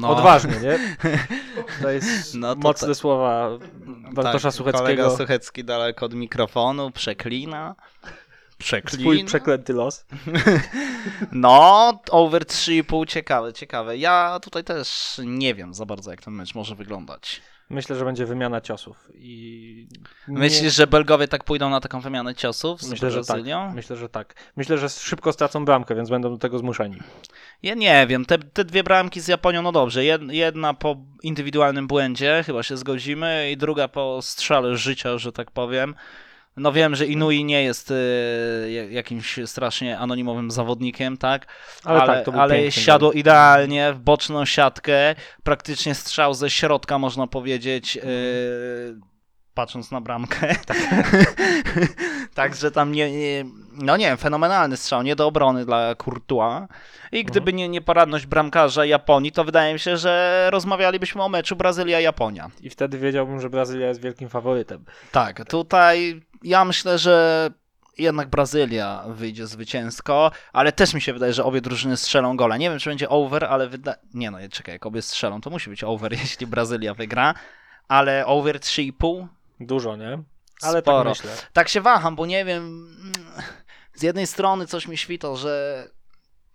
No. 0.00 0.08
Odważnie, 0.10 0.52
nie? 0.60 0.78
To 1.82 1.90
jest 1.90 2.34
No 2.34 2.54
to 2.54 2.60
mocne 2.60 2.88
tak. 2.88 2.96
słowa 2.96 3.50
Bartosza 4.12 4.48
tak, 4.48 4.54
Sucheckiego. 4.54 4.84
Kolega 4.84 5.10
Suchecki 5.10 5.64
daleko 5.64 6.06
od 6.06 6.14
mikrofonu, 6.14 6.90
przeklina. 6.90 7.74
Swój 8.62 8.82
Przeklina. 8.82 9.26
przeklęty 9.26 9.72
los. 9.72 10.04
No, 11.32 11.92
over 12.10 12.42
3,5 12.42 13.06
ciekawe, 13.08 13.52
ciekawe. 13.52 13.96
Ja 13.96 14.38
tutaj 14.42 14.64
też 14.64 15.20
nie 15.24 15.54
wiem 15.54 15.74
za 15.74 15.86
bardzo, 15.86 16.10
jak 16.10 16.22
ten 16.22 16.34
mecz 16.34 16.54
może 16.54 16.74
wyglądać. 16.74 17.42
Myślę, 17.70 17.96
że 17.96 18.04
będzie 18.04 18.26
wymiana 18.26 18.60
ciosów. 18.60 19.08
I 19.14 19.86
nie- 20.28 20.38
Myślisz, 20.38 20.74
że 20.74 20.86
Belgowie 20.86 21.28
tak 21.28 21.44
pójdą 21.44 21.70
na 21.70 21.80
taką 21.80 22.00
wymianę 22.00 22.34
ciosów 22.34 22.82
z 22.82 22.90
Myślę, 22.90 23.10
że 23.10 23.18
tak. 23.18 23.26
Brazylią? 23.26 23.72
Myślę, 23.74 23.96
że 23.96 24.08
tak. 24.08 24.34
Myślę, 24.56 24.78
że 24.78 24.88
szybko 24.88 25.32
stracą 25.32 25.64
bramkę, 25.64 25.94
więc 25.94 26.10
będą 26.10 26.30
do 26.30 26.38
tego 26.38 26.58
zmuszeni. 26.58 26.96
Ja 27.62 27.74
nie 27.74 28.06
wiem, 28.06 28.24
te, 28.24 28.38
te 28.38 28.64
dwie 28.64 28.82
bramki 28.84 29.20
z 29.20 29.28
Japonią, 29.28 29.62
no 29.62 29.72
dobrze, 29.72 30.00
jed- 30.00 30.32
jedna 30.32 30.74
po 30.74 30.96
indywidualnym 31.22 31.86
błędzie, 31.86 32.42
chyba 32.46 32.62
się 32.62 32.76
zgodzimy, 32.76 33.50
i 33.52 33.56
druga 33.56 33.88
po 33.88 34.18
strzale 34.22 34.76
życia, 34.76 35.18
że 35.18 35.32
tak 35.32 35.50
powiem. 35.50 35.94
No 36.56 36.72
wiem, 36.72 36.94
że 36.94 37.06
Inui 37.06 37.44
nie 37.44 37.62
jest 37.62 37.90
y, 37.90 37.94
ja- 38.72 38.84
jakimś 38.90 39.38
strasznie 39.46 39.98
anonimowym 39.98 40.50
zawodnikiem, 40.50 41.16
tak? 41.16 41.46
Ale, 41.84 42.00
ale, 42.02 42.22
tak, 42.24 42.34
ale 42.34 42.72
siadło 42.72 43.08
gol. 43.10 43.18
idealnie 43.18 43.92
w 43.92 43.98
boczną 43.98 44.44
siatkę, 44.44 45.14
praktycznie 45.42 45.94
strzał 45.94 46.34
ze 46.34 46.50
środka, 46.50 46.98
można 46.98 47.26
powiedzieć, 47.26 47.96
Mhm. 47.96 48.14
y, 48.16 48.94
patrząc 49.54 49.90
na 49.90 50.00
bramkę. 50.00 50.54
Także 52.34 52.70
tam 52.70 52.92
nie, 52.92 53.12
nie, 53.12 53.44
no 53.72 53.96
nie 53.96 54.06
wiem, 54.06 54.16
fenomenalny 54.16 54.76
strzał, 54.76 55.02
nie 55.02 55.16
do 55.16 55.26
obrony 55.26 55.64
dla 55.64 55.94
Courtois. 55.94 56.62
I 57.12 57.24
gdyby 57.24 57.50
Mhm. 57.50 57.56
nie 57.56 57.68
nieporadność 57.68 58.26
bramkarza 58.26 58.84
Japonii, 58.84 59.32
to 59.32 59.44
wydaje 59.44 59.72
mi 59.72 59.78
się, 59.80 59.96
że 59.96 60.48
rozmawialibyśmy 60.52 61.22
o 61.22 61.28
meczu 61.28 61.56
Brazylia-Japonia. 61.56 62.50
I 62.60 62.70
wtedy 62.70 62.98
wiedziałbym, 62.98 63.40
że 63.40 63.50
Brazylia 63.50 63.88
jest 63.88 64.00
wielkim 64.02 64.28
faworytem. 64.28 64.84
Tak, 65.12 65.44
tutaj 65.48 66.22
ja 66.44 66.64
myślę, 66.64 66.98
że 66.98 67.50
jednak 67.98 68.28
Brazylia 68.28 69.04
wyjdzie 69.08 69.46
zwycięsko, 69.46 70.30
ale 70.52 70.72
też 70.72 70.94
mi 70.94 71.00
się 71.00 71.12
wydaje, 71.12 71.32
że 71.32 71.44
obie 71.44 71.60
drużyny 71.60 71.96
strzelą 71.96 72.36
gola. 72.36 72.56
Nie 72.56 72.70
wiem, 72.70 72.78
czy 72.78 72.90
będzie 72.90 73.08
over, 73.08 73.44
ale 73.44 73.68
wyda... 73.68 73.94
Nie 74.14 74.30
no, 74.30 74.38
czekaj, 74.50 74.74
jak 74.74 74.86
obie 74.86 75.02
strzelą, 75.02 75.40
to 75.40 75.50
musi 75.50 75.70
być 75.70 75.84
over, 75.84 76.12
jeśli 76.22 76.46
Brazylia 76.46 76.94
wygra, 76.94 77.34
ale 77.88 78.26
over 78.26 78.56
3,5? 78.58 79.26
Dużo, 79.60 79.96
nie? 79.96 80.22
Ale 80.62 80.80
Sporo. 80.80 81.14
tak 81.14 81.24
myślę. 81.24 81.36
Tak 81.52 81.68
się 81.68 81.80
waham, 81.80 82.16
bo 82.16 82.26
nie 82.26 82.44
wiem, 82.44 82.96
z 83.94 84.02
jednej 84.02 84.26
strony 84.26 84.66
coś 84.66 84.88
mi 84.88 84.98
świta, 84.98 85.36
że 85.36 85.86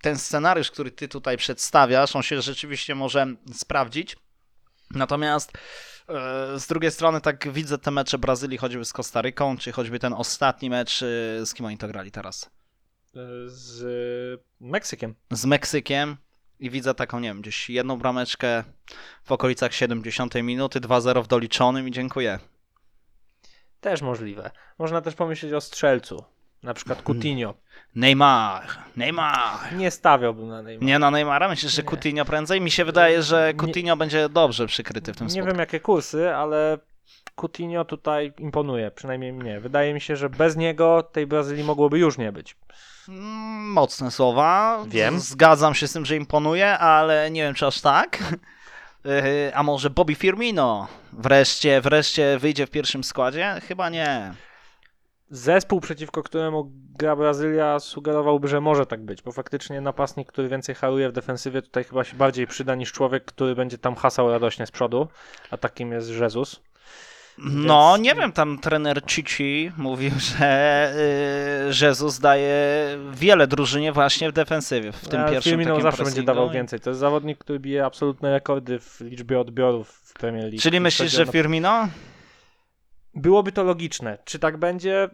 ten 0.01 0.17
scenariusz, 0.17 0.71
który 0.71 0.91
ty 0.91 1.07
tutaj 1.07 1.37
przedstawiasz, 1.37 2.15
on 2.15 2.23
się 2.23 2.41
rzeczywiście 2.41 2.95
może 2.95 3.27
sprawdzić, 3.53 4.17
natomiast 4.91 5.51
z 6.57 6.67
drugiej 6.67 6.91
strony 6.91 7.21
tak 7.21 7.51
widzę 7.51 7.77
te 7.77 7.91
mecze 7.91 8.17
Brazylii 8.17 8.57
choćby 8.57 8.85
z 8.85 8.93
Kostaryką, 8.93 9.57
czy 9.57 9.71
choćby 9.71 9.99
ten 9.99 10.13
ostatni 10.13 10.69
mecz, 10.69 11.03
e, 11.03 11.45
z 11.45 11.53
kim 11.53 11.65
oni 11.65 11.77
to 11.77 11.87
grali 11.87 12.11
teraz? 12.11 12.49
Z 13.45 14.41
Meksykiem. 14.59 15.15
Z 15.31 15.45
Meksykiem 15.45 16.17
i 16.59 16.69
widzę 16.69 16.93
taką, 16.93 17.19
nie 17.19 17.29
wiem, 17.29 17.41
gdzieś 17.41 17.69
jedną 17.69 17.97
brameczkę 17.97 18.63
w 19.23 19.31
okolicach 19.31 19.73
70 19.73 20.35
minuty, 20.35 20.81
2-0 20.81 21.23
w 21.23 21.27
doliczonym 21.27 21.87
i 21.87 21.91
dziękuję. 21.91 22.39
Też 23.81 24.01
możliwe. 24.01 24.51
Można 24.79 25.01
też 25.01 25.15
pomyśleć 25.15 25.53
o 25.53 25.61
strzelcu. 25.61 26.23
Na 26.63 26.73
przykład 26.73 27.01
Coutinho. 27.01 27.53
Neymar, 27.95 28.63
Neymar. 28.95 29.73
Nie 29.75 29.91
stawiałbym 29.91 30.47
na 30.47 30.61
Neymara. 30.61 30.85
Nie 30.87 30.99
na 30.99 31.11
Neymara? 31.11 31.47
Myślisz, 31.49 31.71
że 31.71 31.81
Nie. 31.81 31.87
Coutinho 31.89 32.25
prędzej? 32.25 32.61
Mi 32.61 32.71
się 32.71 32.85
wydaje, 32.85 33.23
że 33.23 33.47
Nie- 33.47 33.59
Coutinho 33.59 33.97
będzie 33.97 34.29
dobrze 34.29 34.67
przykryty 34.67 35.13
w 35.13 35.17
tym 35.17 35.27
Nie 35.27 35.31
spotkaniu. 35.31 35.53
wiem 35.53 35.59
jakie 35.59 35.79
kursy, 35.79 36.35
ale 36.35 36.77
Coutinho 37.35 37.85
tutaj 37.85 38.33
imponuje, 38.37 38.91
przynajmniej 38.91 39.33
mnie. 39.33 39.59
Wydaje 39.59 39.93
mi 39.93 40.01
się, 40.01 40.15
że 40.15 40.29
bez 40.29 40.55
niego 40.55 41.03
tej 41.03 41.27
Brazylii 41.27 41.63
mogłoby 41.63 41.99
już 41.99 42.17
nie 42.17 42.31
być. 42.31 42.55
Mm, 43.09 43.71
Mocne 43.71 44.11
słowa. 44.11 44.79
Wiem. 44.87 45.19
Zgadzam 45.19 45.75
się 45.75 45.87
z 45.87 45.93
tym, 45.93 46.05
że 46.05 46.15
imponuje, 46.15 46.77
ale 46.77 47.31
nie 47.31 47.41
wiem, 47.41 47.53
czy 47.53 47.65
aż 47.67 47.81
tak. 47.81 48.19
Yy, 49.05 49.11
A 49.57 49.63
może 49.63 49.89
Bobby 49.89 50.15
Firmino 50.15 50.87
wreszcie, 51.13 51.81
wreszcie 51.81 52.37
wyjdzie 52.39 52.67
w 52.67 52.71
pierwszym 52.71 53.03
składzie? 53.03 53.55
Chyba 53.67 53.89
nie. 53.89 54.33
Zespół, 55.29 55.79
przeciwko 55.81 56.23
któremu 56.23 56.71
gra 56.97 57.15
Brazylia, 57.15 57.79
sugerowałby, 57.79 58.47
że 58.47 58.61
może 58.61 58.85
tak 58.85 59.01
być, 59.05 59.21
bo 59.21 59.31
faktycznie 59.31 59.81
napastnik, 59.81 60.27
który 60.27 60.49
więcej 60.49 60.75
haruje 60.75 61.09
w 61.09 61.11
defensywie, 61.11 61.61
tutaj 61.61 61.83
chyba 61.83 62.03
się 62.03 62.15
bardziej 62.17 62.47
przyda 62.47 62.75
niż 62.75 62.91
człowiek, 62.91 63.25
który 63.25 63.55
będzie 63.55 63.77
tam 63.77 63.95
hasał 63.95 64.31
radośnie 64.31 64.65
z 64.65 64.71
przodu, 64.71 65.07
a 65.51 65.57
takim 65.57 65.91
jest 65.91 66.09
Jezus. 66.09 66.59
No, 67.37 67.93
Więc- 67.93 68.05
nie 68.05 68.15
wiem, 68.15 68.31
tam 68.31 68.59
trener 68.59 69.05
Cici 69.05 69.71
mówił, 69.77 70.11
że 70.39 70.93
yy, 71.67 71.87
Jesus 71.87 72.19
daje 72.19 72.57
wiele 73.13 73.47
drużynie 73.47 73.91
właśnie 73.91 74.29
w 74.29 74.33
defensywie, 74.33 74.91
w 74.91 75.07
tym 75.07 75.21
A 75.21 75.29
pierwszym 75.29 75.51
Firmino 75.51 75.69
takim 75.71 75.83
zawsze 75.83 76.03
będzie 76.03 76.15
pressingu. 76.15 76.25
dawał 76.35 76.49
więcej. 76.49 76.79
To 76.79 76.89
jest 76.89 76.99
zawodnik, 76.99 77.37
który 77.37 77.59
bije 77.59 77.85
absolutne 77.85 78.31
rekordy 78.31 78.79
w 78.79 79.01
liczbie 79.01 79.39
odbiorów 79.39 79.89
w 79.89 80.13
Premier 80.13 80.43
League. 80.43 80.59
Czyli 80.61 80.79
myślisz, 80.79 81.11
że 81.11 81.25
Firmino? 81.25 81.87
Byłoby 83.17 83.51
to 83.51 83.63
logiczne. 83.63 84.17
Czy 84.25 84.39
tak 84.39 84.57
będzie? 84.57 85.09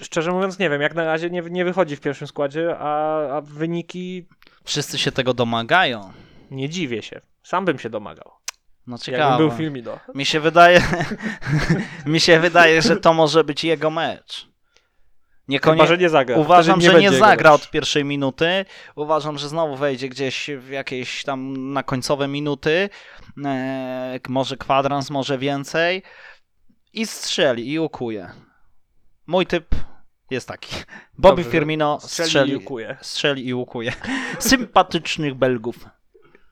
Szczerze 0.00 0.32
mówiąc 0.32 0.58
nie 0.58 0.70
wiem. 0.70 0.80
Jak 0.80 0.94
na 0.94 1.04
razie 1.04 1.30
nie, 1.30 1.40
nie 1.40 1.64
wychodzi 1.64 1.96
w 1.96 2.00
pierwszym 2.00 2.26
składzie, 2.26 2.76
a, 2.78 3.18
a 3.36 3.40
wyniki 3.40 4.26
Wszyscy 4.64 4.98
się 4.98 5.12
tego 5.12 5.34
domagają. 5.34 6.12
nie 6.50 6.68
dziwię 6.68 7.02
się. 7.02 7.20
Sam 7.42 7.64
bym 7.64 7.78
się 7.78 7.90
domagał. 7.90 8.30
No 8.86 8.98
ciekawe. 8.98 9.36
był 9.36 9.50
Firmino. 9.50 9.98
Mi 10.14 10.26
się 10.26 10.40
wydaje, 10.40 10.82
mi 12.06 12.20
się 12.20 12.40
wydaje, 12.40 12.82
że 12.82 12.96
to 12.96 13.12
może 13.12 13.44
być 13.44 13.64
jego 13.64 13.90
mecz. 13.90 14.52
Niekonie... 15.48 15.76
Chyba, 15.76 15.86
że 15.86 15.98
nie 15.98 16.08
zagra. 16.08 16.36
Uważam, 16.36 16.80
Wtedy 16.80 16.92
że 16.92 17.00
nie 17.00 17.12
zagra 17.12 17.52
od 17.52 17.70
pierwszej 17.70 18.04
minuty. 18.04 18.64
Uważam, 18.94 19.38
że 19.38 19.48
znowu 19.48 19.76
wejdzie 19.76 20.08
gdzieś 20.08 20.50
w 20.58 20.70
jakieś 20.70 21.24
tam 21.24 21.72
na 21.72 21.82
końcowe 21.82 22.28
minuty. 22.28 22.88
E, 23.44 24.20
może 24.28 24.56
kwadrans, 24.56 25.10
może 25.10 25.38
więcej. 25.38 26.02
I 26.92 27.06
strzeli, 27.06 27.72
i 27.72 27.78
ukuje. 27.78 28.30
Mój 29.26 29.46
typ 29.46 29.74
jest 30.30 30.48
taki. 30.48 30.76
Bobby 31.18 31.42
Dobrze, 31.42 31.50
Firmino 31.50 32.00
Strzeli, 32.00 32.28
strzeli, 32.28 32.52
i 32.52 32.56
ukuje. 32.56 32.96
strzeli 33.00 33.46
i 33.46 33.54
ukuje. 33.54 33.92
Sympatycznych 34.38 35.34
Belgów. 35.34 35.76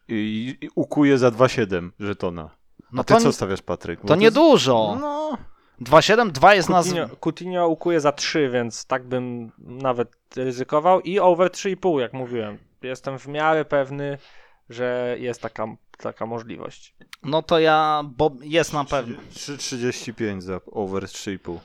I, 0.08 0.56
i 0.60 0.68
ukuje 0.74 1.18
za 1.18 1.28
2,7 1.30 1.90
żetona. 2.00 2.50
No 2.92 3.00
A 3.00 3.04
ty 3.04 3.14
to, 3.14 3.20
co 3.20 3.32
stawiasz, 3.32 3.62
Patryk? 3.62 4.00
Bo 4.02 4.08
to 4.08 4.16
niedużo. 4.16 4.96
No, 5.00 5.38
2,7, 5.80 6.30
2 6.30 6.54
jest 6.54 6.68
na... 6.68 6.82
Coutinho, 6.82 7.08
Coutinho 7.20 7.68
ukuje 7.68 8.00
za 8.00 8.12
3, 8.12 8.50
więc 8.52 8.84
tak 8.84 9.06
bym 9.06 9.52
nawet 9.58 10.16
ryzykował. 10.36 11.00
I 11.00 11.18
over 11.18 11.50
3,5, 11.50 12.00
jak 12.00 12.12
mówiłem. 12.12 12.58
Jestem 12.82 13.18
w 13.18 13.26
miarę 13.26 13.64
pewny, 13.64 14.18
że 14.70 15.16
jest 15.18 15.42
taka, 15.42 15.66
taka 15.98 16.26
możliwość. 16.26 16.94
No 17.22 17.42
to 17.42 17.58
ja, 17.58 18.02
bo 18.16 18.30
jest 18.40 18.72
na 18.72 18.84
pewno. 18.84 19.16
3,35 19.34 20.40
za 20.40 20.60
over 20.72 21.04
3,5. 21.04 21.58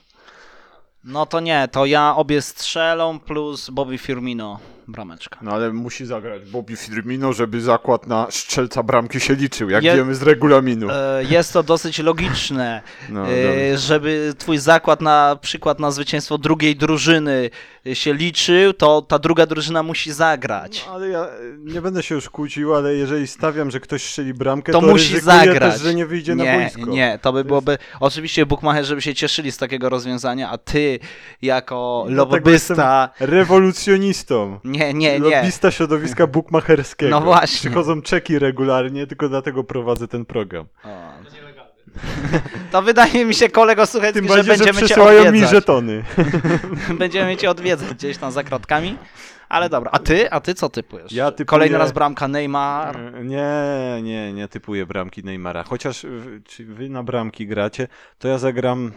No 1.04 1.26
to 1.26 1.40
nie, 1.40 1.68
to 1.72 1.86
ja 1.86 2.16
obie 2.16 2.42
strzelą 2.42 3.20
plus 3.20 3.70
Bobby 3.70 3.98
Firmino 3.98 4.60
brameczka. 4.88 5.39
No 5.42 5.51
ale 5.51 5.74
musi 5.74 6.06
zagrać 6.06 6.46
Bobby 6.50 6.75
Firmino, 6.75 7.34
żeby 7.34 7.62
zakład 7.62 8.08
na 8.08 8.27
strzelca 8.30 8.84
bramki 8.84 9.20
się 9.20 9.36
liczył, 9.36 9.70
jak 9.70 9.84
Je- 9.84 9.96
wiemy 9.96 10.15
z 10.15 10.22
regulaminu. 10.24 10.88
E, 10.92 11.24
Jest 11.30 11.54
to 11.54 11.63
dosyć 11.63 12.00
logiczne, 12.00 12.82
No, 13.10 13.25
e, 13.32 13.77
żeby 13.77 14.34
twój 14.38 14.58
zakład 14.58 15.01
na 15.01 15.38
przykład 15.42 15.80
na 15.80 15.92
zwycięstwo 15.92 16.38
drugiej 16.38 16.75
drużyny 16.75 17.50
się 17.94 18.13
liczył, 18.13 18.74
to 18.74 19.01
ta 19.01 19.20
druga 19.20 19.46
drużyna 19.46 19.84
musi 19.84 20.12
zagrać. 20.13 20.84
No, 20.88 20.94
ale 20.94 21.08
ja 21.10 21.27
nie 21.60 21.82
będę 21.82 22.04
się 22.04 22.15
już 22.15 22.30
kłócił, 22.30 22.75
ale 22.75 22.96
jeżeli 22.96 23.27
stawiam, 23.27 23.72
że 23.72 23.80
ktoś 23.80 24.04
strzeli 24.04 24.34
bramkę, 24.34 24.72
To 24.72 24.82
to, 24.82 24.88
musi 24.88 25.20
zagrać. 25.20 25.74
też, 25.74 25.82
że 25.82 25.96
nie 25.96 26.06
wyjdzie 26.06 26.36
na 26.36 26.44
nie, 26.44 26.54
boisko. 26.60 26.92
nie, 26.92 27.20
to 27.22 27.34
by 27.34 27.39
jest- 27.39 27.48
byłoby. 27.48 27.77
Oczywiście 28.00 28.46
bukmacherzy 28.46 28.96
by 28.96 29.01
się 29.01 29.15
cieszyli 29.15 29.51
z 29.51 29.58
takiego 29.58 29.89
rozwiązania, 29.89 30.50
a 30.50 30.58
ty 30.58 31.00
jako 31.42 32.06
lobbysta. 32.10 33.10
Rewolucjonistą. 33.20 34.60
Nie, 34.77 34.94
nie, 34.94 35.20
nie. 35.20 35.36
Lobbysta 35.36 35.72
środowiska 35.72 36.27
bukmacherskiego. 36.38 37.12
No 37.12 37.22
właśnie. 37.22 37.58
Przychodzą 37.70 38.01
czeki 38.01 38.39
regularnie, 38.39 39.08
tylko 39.08 39.29
dlatego 39.29 39.63
prowadzę 39.63 40.08
ten 40.08 40.25
program. 40.25 40.65
O. 40.84 41.12
To 42.72 42.82
wydaje 42.82 43.25
mi 43.25 43.34
się, 43.36 43.50
kolego 43.50 43.86
Suchecki, 43.86 44.13
Tym 44.13 44.24
że 44.27 44.29
bardziej, 44.36 44.46
że 44.46 44.58
będziemy 44.58 44.79
cię 44.79 44.86
przysyłają 44.86 45.22
mi 45.22 45.27
odwiedzać. 45.27 45.50
żetony. 45.51 46.03
Będziemy 47.00 47.38
cię 47.38 47.50
odwiedzać 47.50 47.94
gdzieś 47.94 48.17
tam 48.17 48.32
za 48.32 48.44
kratkami. 48.44 48.98
Ale 49.50 49.70
dobra, 49.70 49.91
a 49.94 50.00
ty? 50.00 50.32
A 50.32 50.39
ty 50.39 50.53
co 50.53 50.70
typujesz? 50.70 51.12
Ja 51.12 51.32
typuję- 51.32 51.46
Kolejny 51.46 51.77
raz 51.77 51.91
bramka 51.91 52.27
Neymar. 52.27 52.98
E, 52.98 53.24
Nie, 53.24 53.53
nie, 54.03 54.34
nie 54.34 54.48
typuję 54.48 54.86
bramki 54.86 55.24
Neymara. 55.24 55.63
Chociaż 55.63 56.05
czy 56.46 56.65
wy 56.65 56.89
na 56.89 57.03
bramki 57.03 57.48
gracie, 57.48 57.88
to 58.20 58.27
ja 58.27 58.38
zagram. 58.38 58.91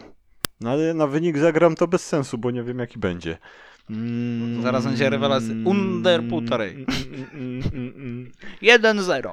No 0.61 0.69
ale 0.69 0.93
na 0.93 1.07
wynik 1.07 1.37
zagram 1.37 1.75
to 1.75 1.87
bez 1.87 2.05
sensu, 2.07 2.37
bo 2.37 2.51
nie 2.51 2.63
wiem 2.63 2.79
jaki 2.79 2.99
będzie. 2.99 3.37
Mm, 3.89 4.61
Zaraz 4.61 4.85
będzie 4.85 5.09
rewelacja. 5.09 5.53
Under 5.65 6.27
półtorej. 6.29 6.73
mm, 6.73 6.85
mm, 7.33 7.63
mm, 7.73 7.93
mm. 7.95 8.31
1-0. 8.61 9.31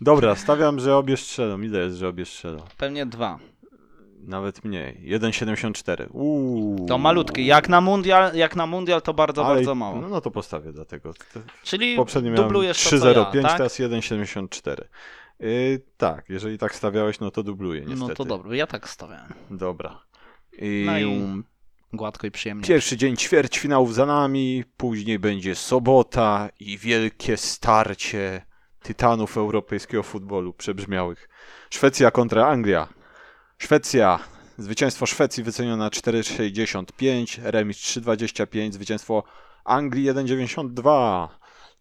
Dobra, 0.00 0.34
stawiam, 0.34 0.80
że 0.80 0.96
obie 0.96 1.16
strzelą. 1.16 1.60
Ile 1.60 1.78
jest, 1.78 1.96
że 1.96 2.08
obie 2.08 2.24
strzelą? 2.24 2.62
Pewnie 2.76 3.06
dwa. 3.06 3.38
Nawet 4.26 4.64
mniej. 4.64 5.00
1,74. 5.20 6.06
Uuu. 6.10 6.86
To 6.86 6.98
malutki. 6.98 7.46
Jak 7.46 7.68
na 7.68 7.80
mundial, 7.80 8.34
jak 8.34 8.56
na 8.56 8.66
mundial 8.66 9.02
to 9.02 9.14
bardzo, 9.14 9.46
Ale- 9.46 9.54
bardzo 9.54 9.74
mało. 9.74 10.00
No, 10.00 10.08
no 10.08 10.20
to 10.20 10.30
postawię 10.30 10.72
dlatego. 10.72 11.14
Czyli 11.62 11.96
Poprzednio 11.96 12.30
miałem 12.30 12.44
dublujesz 12.44 12.84
to, 12.84 12.90
co 12.90 12.96
3,05, 12.96 13.34
ja, 13.36 13.42
tak? 13.42 13.56
teraz 13.56 13.78
1,74. 13.80 14.84
Yy, 15.40 15.82
tak, 15.96 16.24
jeżeli 16.28 16.58
tak 16.58 16.74
stawiałeś, 16.74 17.20
no 17.20 17.30
to 17.30 17.42
dubluję 17.42 17.80
niestety. 17.80 18.00
No 18.08 18.14
to 18.14 18.24
dobra, 18.24 18.56
ja 18.56 18.66
tak 18.66 18.88
stawiałem. 18.88 19.32
Dobra. 19.50 20.00
I... 20.58 20.82
No 20.86 20.98
i- 20.98 21.42
Gładko 21.92 22.26
i 22.26 22.30
przyjemnie. 22.30 22.64
Pierwszy 22.68 22.96
dzień 22.96 23.16
ćwierćfinałów 23.16 23.94
za 23.94 24.06
nami, 24.06 24.64
później 24.76 25.18
będzie 25.18 25.54
sobota 25.54 26.48
i 26.60 26.78
wielkie 26.78 27.36
starcie 27.36 28.42
tytanów 28.82 29.36
europejskiego 29.36 30.02
futbolu 30.02 30.52
przebrzmiałych. 30.52 31.28
Szwecja 31.70 32.10
kontra 32.10 32.46
Anglia. 32.46 32.88
Szwecja. 33.58 34.18
Zwycięstwo 34.58 35.06
Szwecji 35.06 35.42
wycenione 35.42 35.76
na 35.76 35.88
4,65, 35.90 37.40
remis 37.42 37.76
3,25, 37.76 38.72
zwycięstwo 38.72 39.22
Anglii 39.64 40.04
1,92. 40.10 41.28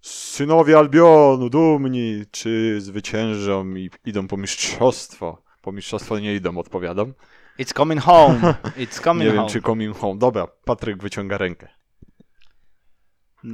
Synowie 0.01 0.77
Albionu, 0.77 1.50
dumni, 1.50 2.24
czy 2.32 2.82
zwyciężą 2.82 3.75
i 3.75 3.89
idą 4.05 4.27
po 4.27 4.38
mistrzostwo? 4.38 5.41
Po 5.62 5.72
mistrzostwo 5.72 6.20
nie 6.20 6.36
idą, 6.36 6.58
odpowiadam. 6.58 7.13
It's 7.60 7.74
coming 7.74 8.02
home. 8.02 8.40
It's 8.78 9.02
coming 9.04 9.20
Nie 9.26 9.32
wiem, 9.32 9.38
home. 9.42 9.50
czy 9.54 9.62
coming 9.62 9.98
home. 9.98 10.20
Dobra, 10.20 10.48
Patryk 10.66 11.04
wyciąga 11.04 11.38
rękę. 11.38 11.68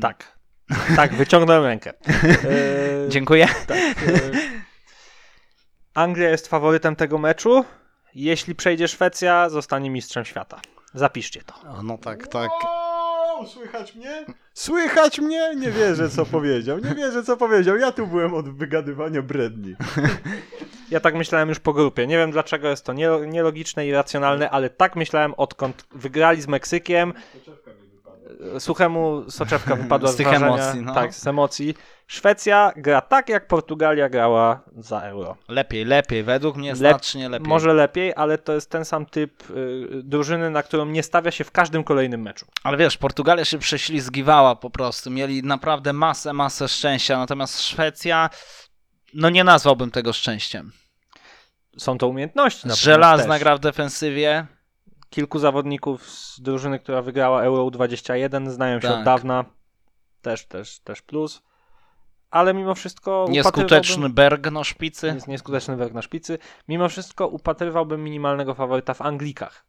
Tak. 0.02 0.38
Tak, 0.96 1.14
wyciągnąłem 1.16 1.64
rękę. 1.64 1.94
E, 3.06 3.10
Dziękuję. 3.10 3.48
tak, 3.68 3.78
e, 3.78 4.32
Anglia 5.94 6.30
jest 6.30 6.48
faworytem 6.48 6.96
tego 6.96 7.18
meczu. 7.18 7.66
Jeśli 8.16 8.56
przejdzie 8.56 8.88
Szwecja, 8.88 9.50
zostanie 9.50 9.90
mistrzem 9.90 10.26
świata. 10.26 10.62
Zapiszcie 10.94 11.42
to. 11.44 11.70
O, 11.70 11.84
no 11.84 11.98
tak, 11.98 12.28
tak. 12.28 12.50
Wow, 12.64 13.48
słychać 13.48 13.96
mnie? 13.96 14.26
Słychać 14.54 15.20
mnie? 15.20 15.56
Nie 15.56 15.72
wierzę, 15.72 16.10
co 16.10 16.26
powiedział. 16.26 16.78
Nie 16.80 16.96
wierzę, 16.96 17.24
co 17.24 17.38
powiedział. 17.38 17.78
Ja 17.78 17.92
tu 17.92 18.08
byłem 18.08 18.34
od 18.34 18.58
wygadywania 18.58 19.22
bredni. 19.22 19.76
Ja 20.92 21.00
tak 21.00 21.16
myślałem 21.16 21.50
już 21.50 21.60
po 21.60 21.74
grupie. 21.74 22.08
Nie 22.08 22.18
wiem 22.18 22.32
dlaczego 22.32 22.68
jest 22.70 22.86
to 22.86 22.94
nie- 22.94 23.28
nielogiczne 23.28 23.88
i 23.88 23.92
racjonalne, 23.92 24.50
ale 24.50 24.70
tak 24.70 24.96
myślałem 24.96 25.34
odkąd 25.34 25.86
wygrali 25.96 26.42
z 26.42 26.48
Meksykiem. 26.48 27.14
Suchemu 28.60 29.32
soczewka 29.32 29.76
wypadła 29.76 30.10
Z 30.10 30.14
z, 30.14 30.18
tych 30.18 30.28
wrażenia. 30.28 30.54
emocji, 30.54 30.82
no. 30.82 30.94
Tak, 30.94 31.14
z 31.14 31.28
emocji. 31.28 31.76
Szwecja 32.08 32.72
gra 32.76 33.02
tak, 33.02 33.30
jak 33.30 33.48
Portugalia 33.48 34.10
grała 34.10 34.60
za 34.78 35.02
euro. 35.02 35.38
Lepiej, 35.50 35.86
lepiej. 35.86 36.24
Według 36.24 36.56
mnie 36.58 36.74
Lep- 36.74 36.78
znacznie 36.78 37.30
lepiej. 37.30 37.48
Może 37.48 37.74
lepiej, 37.74 38.14
ale 38.16 38.38
to 38.38 38.54
jest 38.54 38.70
ten 38.70 38.86
sam 38.86 39.06
typ 39.06 39.50
y, 39.50 39.88
drużyny, 40.04 40.50
na 40.50 40.64
którą 40.64 40.86
nie 40.86 41.04
stawia 41.04 41.32
się 41.32 41.44
w 41.44 41.52
każdym 41.52 41.84
kolejnym 41.84 42.22
meczu. 42.22 42.46
Ale 42.64 42.78
wiesz, 42.78 42.98
Portugalia 42.98 43.46
się 43.46 43.58
prześlizgiwała 43.58 44.56
po 44.56 44.70
prostu. 44.70 45.12
Mieli 45.12 45.44
naprawdę 45.44 45.94
masę, 45.94 46.34
masę 46.34 46.68
szczęścia. 46.68 47.18
Natomiast 47.18 47.62
Szwecja, 47.62 48.30
no 49.14 49.30
nie 49.30 49.44
nazwałbym 49.44 49.92
tego 49.92 50.14
szczęściem. 50.14 50.72
Są 51.78 51.98
to 51.98 52.08
umiejętności. 52.08 52.68
na 52.68 52.76
Żelazna 52.76 53.40
gra 53.40 53.56
w 53.56 53.60
defensywie. 53.60 54.48
Kilku 55.10 55.40
zawodników 55.40 56.10
z 56.10 56.42
drużyny, 56.42 56.80
która 56.80 57.02
wygrała 57.02 57.44
Euro 57.44 57.72
21, 57.72 58.52
znają 58.52 58.82
się 58.82 58.88
Tak. 58.88 58.98
od 58.98 59.04
dawna. 59.04 59.46
Też, 60.22 60.46
też, 60.46 60.80
też 60.80 61.02
plus. 61.02 61.42
Ale 62.32 62.54
mimo 62.54 62.76
wszystko 62.76 63.26
Nieskuteczny 63.30 64.10
Berg 64.10 64.52
na 64.52 64.64
szpicy. 64.64 65.08
Jest 65.08 65.28
nieskuteczny 65.28 65.76
werk 65.76 65.94
na 65.94 66.02
szpicy. 66.02 66.38
Mimo 66.68 66.90
wszystko 66.90 67.28
upatrywałbym 67.28 68.04
minimalnego 68.04 68.54
faworyta 68.54 68.94
w 68.94 69.02
Anglikach. 69.02 69.66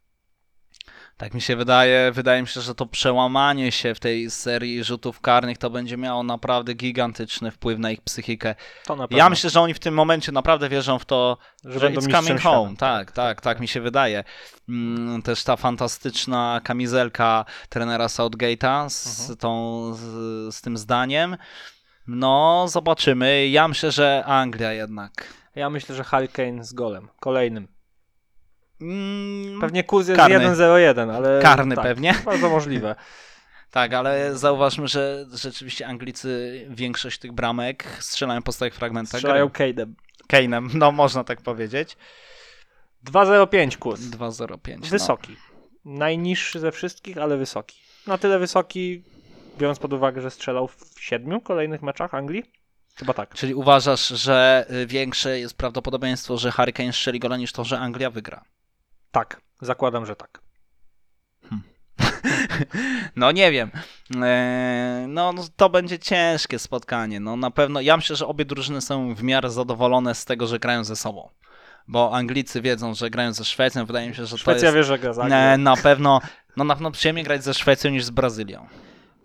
Tak 1.17 1.33
mi 1.33 1.41
się 1.41 1.55
wydaje. 1.55 2.11
Wydaje 2.11 2.41
mi 2.41 2.47
się, 2.47 2.61
że 2.61 2.75
to 2.75 2.85
przełamanie 2.85 3.71
się 3.71 3.95
w 3.95 3.99
tej 3.99 4.31
serii 4.31 4.83
rzutów 4.83 5.21
karnych 5.21 5.57
to 5.57 5.69
będzie 5.69 5.97
miało 5.97 6.23
naprawdę 6.23 6.73
gigantyczny 6.73 7.51
wpływ 7.51 7.79
na 7.79 7.91
ich 7.91 8.01
psychikę. 8.01 8.55
To 8.85 8.95
na. 8.95 9.07
Ja 9.11 9.29
myślę, 9.29 9.49
że 9.49 9.61
oni 9.61 9.73
w 9.73 9.79
tym 9.79 9.93
momencie 9.93 10.31
naprawdę 10.31 10.69
wierzą 10.69 10.99
w 10.99 11.05
to, 11.05 11.37
że, 11.65 11.73
że 11.73 11.79
będą 11.79 12.01
it's 12.01 12.11
coming 12.11 12.41
home. 12.41 12.75
Tak, 12.77 13.11
tak, 13.11 13.41
tak 13.41 13.59
mi 13.59 13.67
się 13.67 13.81
wydaje. 13.81 14.23
Mm, 14.69 15.21
Też 15.21 15.43
ta 15.43 15.55
fantastyczna 15.55 16.61
kamizelka 16.63 17.45
trenera 17.69 18.07
Southgate'a 18.07 18.89
z, 18.89 19.19
Mhm. 19.19 19.37
tą, 19.37 19.93
z, 19.93 20.55
z 20.55 20.61
tym 20.61 20.77
zdaniem. 20.77 21.37
No, 22.07 22.65
zobaczymy. 22.69 23.47
Ja 23.47 23.67
myślę, 23.67 23.91
że 23.91 24.23
Anglia 24.25 24.73
jednak. 24.73 25.33
Ja 25.55 25.69
myślę, 25.69 25.95
że 25.95 26.03
Harry 26.03 26.27
Kane 26.27 26.63
z 26.63 26.73
golem. 26.73 27.07
Kolejnym. 27.19 27.67
Mm, 28.83 29.61
Pewnie 29.61 29.83
kurs 29.83 30.07
jest 30.07 30.19
Karny. 30.19 30.37
1-0-1, 30.39 31.15
ale... 31.15 31.41
Karny 31.41 31.75
tak, 31.75 31.83
pewnie. 31.83 32.15
Bardzo 32.25 32.49
możliwe. 32.49 32.95
Tak, 33.71 33.93
ale 33.93 34.37
zauważmy, 34.37 34.87
że 34.87 35.25
rzeczywiście 35.33 35.87
Anglicy 35.87 36.61
większość 36.69 37.19
tych 37.19 37.31
bramek 37.31 37.85
strzelają 37.99 38.41
po 38.41 38.51
stałych 38.51 38.75
fragmentach. 38.75 39.19
Strzelają. 39.19 39.47
Kane'em. 39.47 39.93
Kane'em, 40.33 40.69
no 40.73 40.91
można 40.91 41.23
tak 41.23 41.41
powiedzieć. 41.41 41.97
2-0-5 43.05 43.77
kurs. 43.77 44.01
2-0-5. 44.01 44.77
No. 44.81 44.87
Wysoki. 44.87 45.35
Najniższy 45.85 46.59
ze 46.59 46.71
wszystkich, 46.71 47.17
ale 47.17 47.37
wysoki. 47.37 47.77
Na 48.07 48.17
tyle 48.17 48.39
wysoki, 48.39 49.03
biorąc 49.57 49.79
pod 49.79 49.93
uwagę, 49.93 50.21
że 50.21 50.31
strzelał 50.31 50.67
w 50.67 50.95
siedmiu 50.99 51.41
kolejnych 51.41 51.81
meczach 51.81 52.13
Anglii? 52.13 52.43
Chyba 52.95 53.13
tak. 53.13 53.35
Czyli 53.35 53.53
uważasz, 53.53 54.07
że 54.07 54.65
y, 54.71 54.87
większe 54.87 55.39
jest 55.39 55.57
prawdopodobieństwo, 55.57 56.37
że 56.37 56.51
Harry 56.51 56.73
Kane 56.73 56.93
strzeli 56.93 57.19
gola 57.19 57.37
niż 57.37 57.51
to, 57.51 57.63
że 57.63 57.79
Anglia 57.79 58.09
wygra? 58.09 58.43
Tak, 59.13 59.41
zakładam, 59.61 60.05
że 60.05 60.15
tak. 60.15 60.41
No 63.15 63.31
nie 63.31 63.51
wiem. 63.51 63.71
Eee, 64.21 65.07
No 65.07 65.33
no, 65.33 65.43
to 65.55 65.69
będzie 65.69 65.99
ciężkie 65.99 66.59
spotkanie. 66.59 67.19
No 67.19 67.35
na 67.35 67.51
pewno, 67.51 67.81
ja 67.81 67.97
myślę, 67.97 68.15
że 68.15 68.27
obie 68.27 68.45
drużyny 68.45 68.81
są 68.81 69.15
w 69.15 69.23
miarę 69.23 69.49
zadowolone 69.49 70.15
z 70.15 70.25
tego, 70.25 70.47
że 70.47 70.59
grają 70.59 70.83
ze 70.83 70.95
sobą. 70.95 71.29
Bo 71.87 72.15
Anglicy 72.15 72.61
wiedzą, 72.61 72.93
że 72.93 73.09
grają 73.09 73.33
ze 73.33 73.45
Szwecją. 73.45 73.85
Wydaje 73.85 74.09
mi 74.09 74.15
się, 74.15 74.25
że 74.25 74.37
Szwecja 74.37 74.59
to 74.59 74.65
jest 74.65 74.75
wie, 74.75 74.83
że 74.83 74.99
gra 74.99 75.13
za 75.13 75.23
e, 75.23 75.57
na 75.57 75.77
pewno, 75.77 76.21
no 76.57 76.63
na 76.63 76.73
pewno 76.75 76.91
przyjemnie 76.91 77.23
grać 77.23 77.43
ze 77.43 77.53
Szwecją 77.53 77.91
niż 77.91 78.03
z 78.03 78.09
Brazylią. 78.09 78.67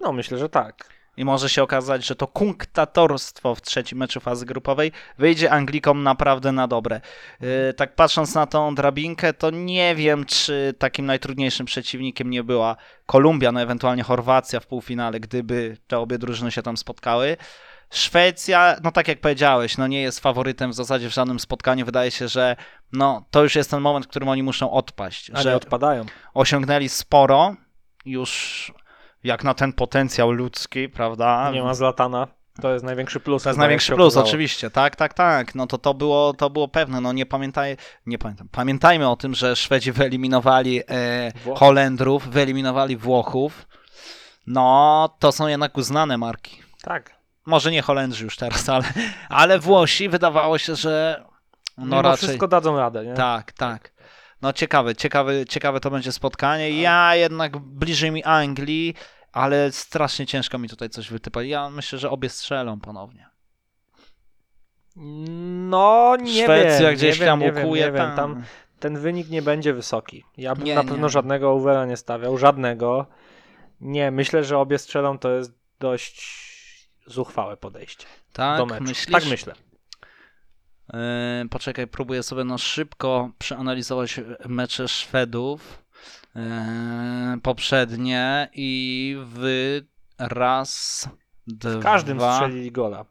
No, 0.01 0.13
myślę, 0.13 0.39
że 0.39 0.49
tak. 0.49 0.98
I 1.19 1.25
może 1.25 1.49
się 1.49 1.63
okazać, 1.63 2.07
że 2.07 2.17
to 2.17 2.27
kunktatorstwo 2.27 3.55
w 3.55 3.63
trzecim 3.63 3.99
meczu 3.99 4.21
fazy 4.21 4.47
grupowej 4.47 4.93
wyjdzie 5.19 5.51
Anglikom 5.51 6.03
naprawdę 6.03 6.53
na 6.53 6.69
dobre. 6.69 7.01
Yy, 7.41 7.75
tak 7.77 7.95
patrząc 7.95 8.35
na 8.35 8.47
tą 8.47 8.75
drabinkę, 8.75 9.33
to 9.33 9.51
nie 9.51 9.95
wiem, 9.95 10.25
czy 10.25 10.75
takim 10.79 11.07
najtrudniejszym 11.07 11.67
przeciwnikiem 11.67 12.31
nie 12.31 12.45
była 12.45 12.77
Kolumbia, 13.07 13.53
no 13.53 13.63
ewentualnie 13.63 14.03
Chorwacja 14.03 14.61
w 14.61 14.67
półfinale, 14.67 15.21
gdyby 15.21 15.77
te 15.87 15.99
obie 15.99 16.19
drużyny 16.19 16.51
się 16.51 16.63
tam 16.63 16.77
spotkały. 16.77 17.37
Szwecja, 17.91 18.77
no 18.83 18.93
tak 18.93 19.09
jak 19.09 19.21
powiedziałeś, 19.21 19.79
no 19.79 19.87
nie 19.87 20.03
jest 20.03 20.21
faworytem 20.21 20.71
w 20.71 20.75
zasadzie 20.75 21.11
w 21.11 21.15
żadnym 21.15 21.41
spotkaniu. 21.41 21.87
Wydaje 21.87 22.11
się, 22.11 22.29
że 22.29 22.57
no 22.93 23.25
to 23.31 23.43
już 23.43 23.55
jest 23.55 23.71
ten 23.71 23.81
moment, 23.81 24.07
w 24.07 24.09
którym 24.09 24.29
oni 24.29 24.43
muszą 24.43 24.71
odpaść. 24.71 25.31
A 25.35 25.43
że 25.43 25.57
odpadają. 25.57 26.07
osiągnęli 26.35 26.89
sporo, 26.89 27.57
już 28.05 28.73
jak 29.29 29.45
na 29.45 29.55
ten 29.55 29.73
potencjał 29.73 30.31
ludzki, 30.31 30.89
prawda? 30.89 31.51
Nie 31.51 31.63
ma 31.63 31.75
Zlatana. 31.75 32.27
To 32.61 32.73
jest 32.73 32.85
największy 32.85 33.21
plus. 33.21 33.43
To 33.43 33.49
jest 33.49 33.59
największy 33.59 33.95
plus, 33.95 34.07
okazało. 34.07 34.27
oczywiście, 34.27 34.71
tak, 34.71 34.97
tak, 34.97 35.15
tak. 35.15 35.55
No 35.55 35.67
to 35.67 35.79
to 35.79 35.95
było, 35.95 36.33
to 36.33 36.51
było 36.51 36.69
pewne. 36.69 37.01
No 37.01 37.13
nie 37.13 37.27
pamiętaj, 37.27 37.77
nie 38.07 38.19
pamiętam. 38.19 38.49
Pamiętajmy 38.53 39.09
o 39.09 39.17
tym, 39.17 39.35
że 39.35 39.57
Szwedzi 39.57 39.93
wyeliminowali 39.93 40.81
e. 40.91 41.33
Holendrów, 41.57 42.29
wyeliminowali 42.29 42.97
Włochów. 42.97 43.69
No, 44.47 45.09
to 45.19 45.33
są 45.33 45.47
jednak 45.47 45.79
uznane 45.79 46.19
marki. 46.19 46.63
Tak. 46.83 47.15
Może 47.47 47.71
nie 47.71 47.83
Holendrzy 47.83 48.25
już 48.25 48.37
teraz, 48.37 48.69
ale, 48.69 48.85
ale 49.29 49.59
Włosi 49.59 50.09
wydawało 50.09 50.59
się, 50.59 50.77
że 50.77 51.25
no 51.79 51.85
Mimo 51.85 52.03
raczej. 52.03 52.17
wszystko 52.17 52.49
dadzą 52.49 52.77
radę, 52.77 53.05
nie? 53.05 53.15
Tak, 53.15 53.53
tak. 53.53 53.93
No 54.43 54.53
ciekawe, 54.53 54.95
ciekawe, 54.95 55.47
ciekawe 55.47 55.81
to 55.81 55.91
będzie 55.91 56.13
spotkanie. 56.13 56.71
Ja 56.71 57.15
jednak 57.15 57.59
bliżej 57.59 58.11
mi 58.11 58.25
Anglii, 58.25 58.95
ale 59.33 59.73
strasznie 59.73 60.27
ciężko 60.27 60.59
mi 60.59 60.69
tutaj 60.69 60.91
coś 60.91 61.11
wytypać. 61.11 61.47
Ja 61.47 61.71
myślę, 61.71 61.99
że 61.99 62.11
obie 62.11 62.29
strzelą 62.29 62.81
ponownie. 62.81 63.29
No, 65.71 66.17
nie 66.21 66.45
Szwecja 66.45 66.81
wiem. 66.89 66.95
gdzieś 66.97 67.21
nie 67.21 67.27
tam 67.27 67.41
wiem, 67.41 67.55
nie 67.55 67.63
ukuje. 67.63 67.85
nie 67.85 67.93
wiem. 67.93 68.07
tam. 68.07 68.17
Tam 68.17 68.43
ten 68.81 68.99
wynik 68.99 69.31
nie 69.31 69.43
będzie 69.43 69.75
wysoki. 69.75 70.25
Ja 70.37 70.55
bym 70.55 70.65
Nie, 70.65 70.75
na 70.75 70.83
nie. 70.83 70.89
pewno 70.89 71.09
żadnego 71.09 71.53
overa 71.53 71.87
nie 71.87 71.97
stawiał. 71.97 72.39
Żadnego. 72.39 73.07
Nie, 73.81 74.11
myślę, 74.11 74.45
że 74.45 74.59
obie 74.59 74.79
strzelą 74.79 75.19
to 75.19 75.31
jest 75.31 75.53
dość 75.81 76.39
zuchwałe 77.07 77.57
podejście 77.57 78.07
Tak, 78.33 78.59
do 78.59 78.67
meczu. 78.67 78.85
myślisz? 78.85 79.13
Tak 79.13 79.27
myślę. 79.27 79.55
Yy, 80.93 81.49
poczekaj, 81.51 81.87
próbuję 81.87 82.23
sobie 82.23 82.45
na 82.45 82.59
szybko 82.59 83.31
przeanalizować 83.39 84.21
mecze 84.49 84.89
Szwedów 84.89 85.83
poprzednie 87.43 88.49
i 88.53 89.17
w 89.21 89.43
raz, 90.19 91.09
dwa... 91.47 91.71
W 91.71 91.83
każdym 91.83 92.21
strzelili 92.21 92.73
gola. 92.73 93.05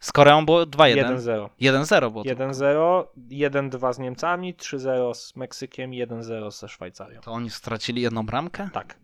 Z 0.00 0.12
Koreą 0.12 0.46
było 0.46 0.62
2-1. 0.66 1.16
1-0. 1.16 1.48
1-0 1.60 2.10
było 2.12 2.24
to. 2.24 2.30
1-0, 2.30 3.04
1-2 3.30 3.94
z 3.94 3.98
Niemcami, 3.98 4.54
3-0 4.54 5.14
z 5.14 5.36
Meksykiem, 5.36 5.90
1-0 5.90 6.50
ze 6.50 6.68
Szwajcarią. 6.68 7.20
To 7.20 7.32
oni 7.32 7.50
stracili 7.50 8.02
jedną 8.02 8.26
bramkę? 8.26 8.68
Tak. 8.72 8.98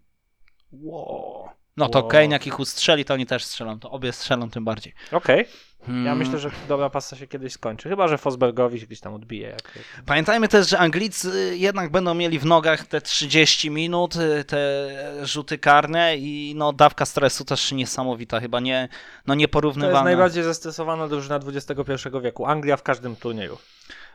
Wow. 0.73 1.49
No 1.81 1.88
to 1.88 1.99
Wow. 1.99 2.09
Kane 2.09 2.27
jak 2.27 2.47
ich 2.47 2.61
ustrzeli, 2.61 3.05
to 3.05 3.14
oni 3.14 3.27
też 3.27 3.45
strzelą. 3.45 3.79
To 3.79 3.90
obie 3.90 4.12
strzelą 4.12 4.51
tym 4.51 4.64
bardziej. 4.64 4.95
Okej. 5.12 5.38
Ja 5.81 5.87
Hmm. 5.87 6.19
myślę, 6.19 6.38
że 6.38 6.51
dobra 6.69 6.90
pasa 6.90 7.16
się 7.16 7.27
kiedyś 7.27 7.53
skończy. 7.53 7.88
Chyba, 7.88 8.09
że 8.09 8.19
Fosbergowi 8.19 8.81
się 8.81 8.87
gdzieś 8.87 9.01
tam 9.01 9.14
odbije. 9.14 9.49
Jak... 9.49 9.79
Pamiętajmy 10.07 10.49
też, 10.49 10.69
że 10.69 10.79
Anglicy 10.79 11.57
jednak 11.57 11.90
będą 11.90 12.14
mieli 12.14 12.38
w 12.38 12.45
nogach 12.47 12.87
te 12.87 13.01
30 13.01 13.71
minut, 13.71 14.16
y, 14.16 14.45
te 14.45 14.88
rzuty 15.23 15.59
karne 15.59 16.16
i 16.16 16.55
no 16.57 16.73
dawka 16.73 17.07
stresu 17.07 17.45
też 17.45 17.73
niesamowita, 17.73 18.40
chyba 18.40 18.61
nie, 18.61 18.88
no 19.27 19.35
To 19.35 19.38
nieporównywana. 19.38 19.93
jest 19.99 20.05
najbardziej 20.05 20.45
zestresowana 20.45 21.09
drużyna 21.09 21.37
XXI 21.47 22.09
wieku. 22.23 22.47
Anglia 22.47 22.77
w 22.77 22.83
każdym 22.83 23.16
turnieju. 23.16 23.59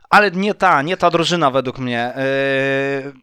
Ale 0.10 0.32
nie 0.32 0.54
ta, 0.54 0.82
nie 0.82 0.98
ta 0.98 1.10
drużyna 1.10 1.52
według 1.52 1.78
mnie. 1.80 2.14
Yy, 3.06 3.14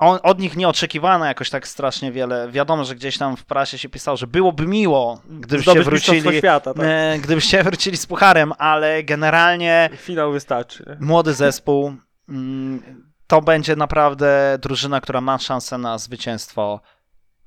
on, 0.00 0.18
od 0.22 0.38
nich 0.38 0.56
nie 0.56 0.68
oczekiwano 0.68 1.24
jakoś 1.24 1.50
tak 1.50 1.68
strasznie 1.68 2.12
wiele. 2.12 2.48
Wiadomo, 2.50 2.84
że 2.84 2.94
gdzieś 2.94 3.18
tam 3.18 3.36
w 3.36 3.44
prasie 3.44 3.78
się 3.78 3.88
pisało, 3.88 4.16
że 4.16 4.26
byłoby 4.26 4.66
miło, 4.66 5.20
gdybyście 5.30 5.82
wrócili, 5.82 6.38
świata, 6.38 6.74
tak. 6.74 6.84
e, 6.86 7.18
gdybyście 7.18 7.64
wrócili 7.64 7.96
z 7.96 8.06
pucharem, 8.06 8.52
ale 8.58 9.04
generalnie 9.04 9.90
Finał 9.96 10.32
wystarczy. 10.32 10.96
młody 11.00 11.34
zespół. 11.34 11.94
mm, 12.28 13.10
To 13.26 13.40
będzie 13.40 13.76
naprawdę 13.76 14.58
drużyna, 14.62 15.00
która 15.00 15.20
ma 15.20 15.38
szansę 15.38 15.78
na 15.78 15.98
zwycięstwo 15.98 16.80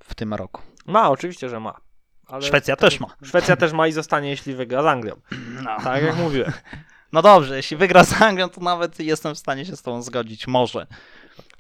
w 0.04 0.16
tym 0.16 0.34
roku. 0.34 0.62
Ma, 0.86 1.10
oczywiście, 1.10 1.50
że 1.50 1.60
ma. 1.60 1.74
Szwecja 2.42 2.76
też 2.76 3.00
ma. 3.00 3.08
Szwecja 3.24 3.56
też 3.56 3.72
ma 3.74 3.88
i 3.88 3.92
zostanie, 3.92 4.30
jeśli 4.30 4.54
wygra 4.56 4.84
z 4.84 4.86
Anglią. 4.86 5.16
No. 5.64 5.78
Tak 5.84 6.04
jak 6.04 6.16
mówiłem. 6.18 6.52
no 7.12 7.22
dobrze, 7.22 7.56
jeśli 7.58 7.78
wygra 7.78 8.04
z 8.04 8.22
Anglią, 8.22 8.50
to 8.50 8.62
nawet 8.62 9.00
jestem 9.00 9.36
w 9.36 9.38
stanie 9.38 9.66
się 9.66 9.76
z 9.76 9.82
tą 9.82 10.02
zgodzić. 10.02 10.48
Może. 10.48 10.88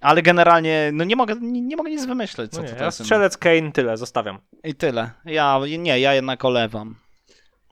Ale 0.02 0.22
generalnie, 0.22 0.90
no 0.94 1.04
nie 1.04 1.16
mogę, 1.16 1.36
nie, 1.42 1.62
nie 1.62 1.76
mogę 1.76 1.90
nic 1.90 2.06
wymyśleć, 2.06 2.52
co 2.52 2.62
No 2.62 2.68
nie, 2.68 2.76
ja 2.80 2.92
strzelec 2.92 3.38
Kane, 3.38 3.72
tyle, 3.72 3.98
zostawiam. 3.98 4.40
I 4.64 4.76
tyle. 4.76 5.12
Ja, 5.26 5.60
nie, 5.80 6.00
ja 6.00 6.14
jednak 6.14 6.46
olewam. 6.46 6.96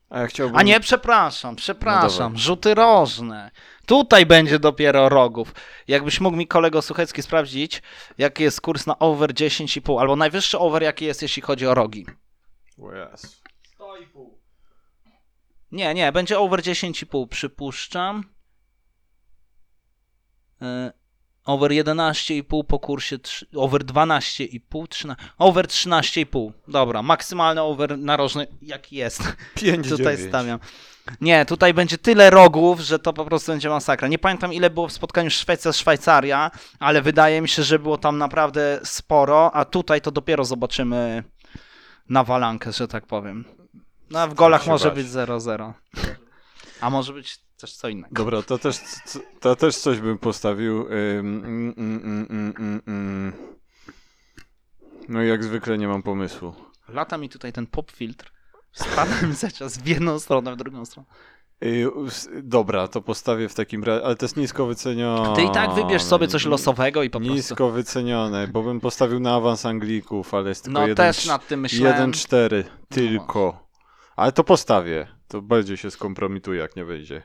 A 0.10 0.20
ja 0.20 0.28
chciałbym... 0.28 0.58
A 0.58 0.64
nie, 0.64 0.80
przepraszam, 0.80 1.56
przepraszam. 1.56 2.34
No 2.34 2.40
Rzuty 2.40 2.76
rożne. 2.76 3.52
Tutaj 3.86 4.26
będzie 4.26 4.60
dopiero 4.60 5.10
rogów. 5.10 5.54
Jakbyś 5.88 6.20
mógł 6.20 6.38
mi 6.38 6.48
kolego 6.48 6.82
Suchecki 6.82 7.22
sprawdzić, 7.22 7.82
jaki 8.18 8.44
jest 8.44 8.62
kurs 8.62 8.88
na 8.88 9.00
over 9.00 9.34
10,5, 9.34 10.00
albo 10.00 10.16
najwyższy 10.16 10.60
over 10.60 10.84
jaki 10.84 11.06
jest, 11.06 11.22
jeśli 11.22 11.42
chodzi 11.42 11.68
o 11.68 11.74
rogi. 11.74 12.06
O 12.82 12.96
Jezu. 12.96 13.28
Nie, 15.72 15.94
nie, 15.94 16.12
będzie 16.12 16.40
over 16.40 16.62
10,5, 16.62 17.28
przypuszczam. 17.28 18.24
E, 20.62 20.92
Over 21.46 21.72
11,5 21.72 22.64
po 22.64 22.80
kursie, 22.80 23.18
trzy- 23.18 23.46
over 23.56 23.84
12,5, 23.86 24.88
13, 24.88 25.16
over 25.38 25.68
13,5. 25.68 26.52
Dobra, 26.68 27.02
maksymalny 27.02 27.62
over 27.62 27.98
narożny 27.98 28.48
jaki 28.62 28.96
jest. 28.96 29.24
5 29.56 29.90
Tutaj 29.90 30.18
stawiam. 30.30 30.60
Nie, 31.22 31.46
tutaj 31.46 31.74
będzie 31.74 31.98
tyle 31.98 32.30
rogów, 32.30 32.80
że 32.80 33.00
to 33.00 33.14
po 33.14 33.26
prostu 33.26 33.52
będzie 33.52 33.70
masakra. 33.70 34.08
Nie 34.08 34.20
pamiętam 34.20 34.54
ile 34.54 34.70
było 34.70 34.88
w 34.88 34.92
spotkaniu 34.92 35.30
Szwecja-Szwajcaria, 35.30 36.52
ale 36.80 37.02
wydaje 37.02 37.42
mi 37.42 37.50
się, 37.50 37.64
że 37.64 37.80
było 37.80 37.98
tam 37.98 38.18
naprawdę 38.18 38.80
sporo, 38.84 39.52
a 39.56 39.66
tutaj 39.66 40.02
to 40.02 40.12
dopiero 40.12 40.46
zobaczymy 40.46 41.24
na 42.10 42.24
walankę, 42.24 42.72
że 42.72 42.88
tak 42.88 43.06
powiem. 43.06 43.46
No 44.10 44.20
a 44.20 44.28
w 44.28 44.34
golach 44.34 44.68
może 44.68 44.86
bać. 44.86 44.96
być 44.96 45.08
0-0. 45.08 45.74
A 46.82 46.90
może 46.90 47.14
być 47.14 47.40
też 47.62 47.74
co 47.74 47.90
innego. 47.90 48.16
Dobra, 48.16 48.42
to 48.42 48.58
też, 48.58 48.78
to 49.40 49.56
też 49.56 49.76
coś 49.78 50.00
bym 50.00 50.18
postawił. 50.18 50.88
Mm, 50.88 51.74
mm, 51.78 52.84
mm. 52.88 53.34
No 55.10 55.24
i 55.24 55.28
jak 55.28 55.44
zwykle 55.44 55.78
nie 55.78 55.88
mam 55.88 56.04
pomysłu. 56.04 56.54
Lata 56.90 57.18
mi 57.18 57.30
tutaj 57.30 57.54
ten 57.54 57.68
pop 57.68 57.92
filtr. 57.92 58.32
Spadam 58.72 59.34
za 59.34 59.52
czas 59.52 59.78
w 59.78 59.88
jedną 59.88 60.20
stronę, 60.20 60.54
w 60.54 60.56
drugą 60.58 60.86
stronę. 60.86 61.08
Us- 61.96 62.30
dobra, 62.44 62.88
to 62.88 63.02
postawię 63.02 63.50
w 63.50 63.54
takim 63.54 63.84
razie, 63.84 64.06
ale 64.06 64.16
to 64.16 64.26
jest 64.26 64.38
nisko 64.38 64.66
wycenione. 64.66 65.36
Ty 65.36 65.44
i 65.44 65.52
tak 65.52 65.74
wybierz 65.74 66.04
sobie 66.04 66.28
coś 66.28 66.46
losowego 66.46 67.04
i 67.04 67.10
po 67.10 67.20
prostu. 67.20 67.36
Nisko 67.36 67.70
wycenione, 67.70 68.48
bo 68.48 68.64
bym 68.64 68.80
postawił 68.80 69.20
na 69.20 69.36
awans 69.36 69.66
Anglików, 69.66 70.34
ale 70.34 70.50
jest 70.50 70.64
tylko 70.64 70.80
No 70.80 70.88
jeden, 70.88 70.96
też 71.14 71.26
nad 71.26 71.48
tym 71.48 71.60
myślałem. 71.60 72.12
1-4 72.12 72.64
tylko. 72.90 73.71
Ale 74.16 74.32
to 74.32 74.44
postawię. 74.44 75.08
To 75.28 75.42
bardziej 75.42 75.78
się 75.78 75.92
skompromituje, 75.92 76.60
jak 76.60 76.76
nie 76.76 76.86
wyjdzie. 76.86 77.24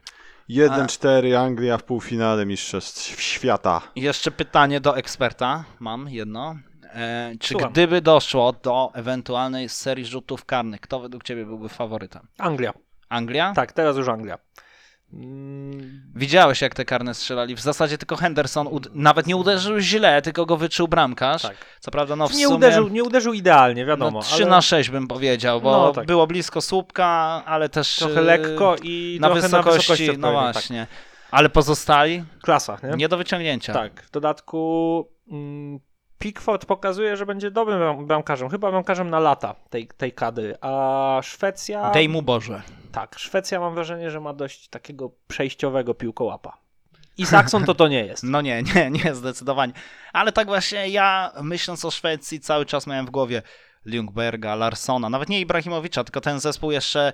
1-4 0.50 1.34
Anglia 1.34 1.78
w 1.78 1.84
półfinale 1.84 2.46
Mistrzostw 2.46 3.20
Świata. 3.22 3.82
Jeszcze 3.96 4.30
pytanie 4.30 4.80
do 4.80 4.96
eksperta. 4.96 5.64
Mam 5.80 6.08
jedno. 6.08 6.56
E, 6.94 7.32
czy 7.40 7.48
Słucham. 7.48 7.72
gdyby 7.72 8.00
doszło 8.00 8.52
do 8.52 8.90
ewentualnej 8.94 9.68
serii 9.68 10.04
rzutów 10.04 10.44
karnych, 10.44 10.80
kto 10.80 11.00
według 11.00 11.24
Ciebie 11.24 11.46
byłby 11.46 11.68
faworytem? 11.68 12.26
Anglia. 12.38 12.72
Anglia? 13.08 13.52
Tak, 13.54 13.72
teraz 13.72 13.96
już 13.96 14.08
Anglia. 14.08 14.38
Mm, 15.12 16.02
Widziałeś, 16.14 16.60
jak 16.60 16.74
te 16.74 16.84
karne 16.84 17.14
strzelali. 17.14 17.54
W 17.54 17.60
zasadzie 17.60 17.98
tylko 17.98 18.16
Henderson 18.16 18.68
nawet 18.94 19.26
nie 19.26 19.36
uderzył 19.36 19.78
źle, 19.80 20.22
tylko 20.22 20.46
go 20.46 20.56
wyczuł 20.56 20.88
bramkarz. 20.88 21.42
tak. 21.42 21.56
Co 21.80 21.90
prawda, 21.90 22.16
no 22.16 22.28
w 22.28 22.34
nie, 22.34 22.44
sumie... 22.44 22.56
uderzył, 22.56 22.88
nie 22.88 23.04
uderzył 23.04 23.32
idealnie, 23.32 23.86
wiadomo. 23.86 24.10
no, 24.18 24.22
3 24.22 24.34
ale 24.34 24.46
na 24.46 24.62
6 24.62 24.90
bym 24.90 25.08
powiedział, 25.08 25.60
bo 25.60 25.72
No, 25.72 25.92
tak. 25.92 26.06
było 26.06 26.26
blisko 26.26 26.60
słupka, 26.60 27.06
ale 27.46 27.68
też 27.68 27.96
Trochę 27.96 28.18
e, 28.20 28.22
lekko 28.22 28.76
i 28.82 29.18
na 29.20 29.26
trochę 29.28 29.40
wysokości, 29.42 29.66
na 29.66 29.72
wysokości 29.72 30.18
no 30.18 30.32
tak. 30.32 30.52
właśnie. 30.52 30.86
Ale 31.30 31.48
pozostali 31.48 32.24
Klasa, 32.42 32.78
nie? 32.82 32.96
nie 32.96 33.08
do 33.08 33.16
wyciągnięcia. 33.16 33.72
Tak. 33.72 34.02
W 34.02 34.10
dodatku 34.10 35.08
mm, 35.30 35.80
Pickford 36.18 36.66
pokazuje, 36.66 37.16
że 37.16 37.26
będzie 37.26 37.50
dobrym 37.50 37.78
bram- 37.78 38.06
bramkarzem. 38.06 38.48
Chyba 38.50 38.70
bramkarzem 38.70 39.10
na 39.10 39.18
lata 39.20 39.54
tej, 39.70 39.88
tej 39.96 40.12
kadry. 40.12 40.54
A 40.60 41.20
Szwecja... 41.22 41.90
Dej 41.90 42.08
mu 42.08 42.22
Boże. 42.22 42.62
Tak, 42.96 43.18
Szwecja 43.18 43.60
mam 43.60 43.74
wrażenie, 43.74 44.10
że 44.10 44.20
ma 44.20 44.32
dość 44.32 44.68
takiego 44.68 45.10
przejściowego 45.28 45.94
piłkołapa. 45.94 46.58
I 47.18 47.26
Saxon 47.26 47.64
to 47.64 47.74
to 47.74 47.88
nie 47.88 48.04
jest. 48.06 48.22
No 48.34 48.40
nie, 48.40 48.62
nie, 48.62 48.90
nie, 48.90 49.14
zdecydowanie. 49.14 49.72
Ale 50.12 50.32
tak 50.32 50.46
właśnie 50.46 50.88
ja, 50.88 51.32
myśląc 51.42 51.84
o 51.84 51.90
Szwecji, 51.90 52.40
cały 52.40 52.66
czas 52.66 52.86
miałem 52.86 53.06
w 53.06 53.10
głowie 53.10 53.42
Ljungberga, 53.86 54.54
Larsona, 54.54 55.08
nawet 55.10 55.28
nie 55.28 55.40
Ibrahimowicza, 55.40 56.04
tylko 56.04 56.20
ten 56.20 56.40
zespół 56.40 56.70
jeszcze 56.70 57.12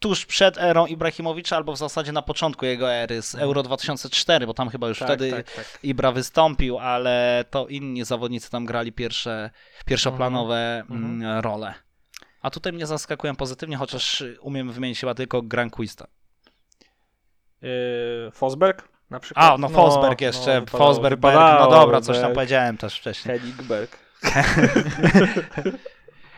tuż 0.00 0.26
przed 0.26 0.58
erą 0.58 0.86
Ibrahimowicza, 0.86 1.56
albo 1.56 1.72
w 1.72 1.78
zasadzie 1.78 2.12
na 2.12 2.22
początku 2.22 2.66
jego 2.66 2.92
ery 2.92 3.22
z 3.22 3.34
Euro 3.34 3.62
2004, 3.62 4.46
bo 4.46 4.54
tam 4.54 4.68
chyba 4.68 4.88
już 4.88 4.98
Tak, 4.98 5.08
wtedy 5.08 5.30
tak, 5.30 5.52
tak. 5.52 5.78
Ibra 5.82 6.12
wystąpił, 6.12 6.78
ale 6.78 7.44
to 7.50 7.66
inni 7.66 8.04
zawodnicy 8.04 8.50
tam 8.50 8.64
grali 8.66 8.92
pierwsze, 8.92 9.50
pierwszoplanowe 9.86 10.84
Mhm. 10.90 11.22
mm, 11.22 11.40
role. 11.40 11.74
A 12.44 12.50
tutaj 12.50 12.72
mnie 12.72 12.86
zaskakują 12.86 13.36
pozytywnie, 13.36 13.76
chociaż 13.76 14.24
umiem 14.40 14.72
wymienić 14.72 15.00
chyba 15.00 15.14
tylko 15.14 15.42
Granquista. 15.42 16.06
Yy, 17.62 17.68
Fosberg 18.32 18.88
na 19.10 19.20
przykład. 19.20 19.46
A, 19.52 19.58
no 19.58 19.68
Fosberg 19.68 20.20
jeszcze, 20.20 20.60
wypadało- 20.60 20.78
Fosberg, 20.78 21.20
Berg, 21.20 21.36
no 21.60 21.70
dobra, 21.70 22.00
coś 22.00 22.18
tam 22.20 22.32
powiedziałem 22.32 22.76
też 22.76 22.98
wcześniej. 23.00 23.38
Heligberg. 23.38 23.98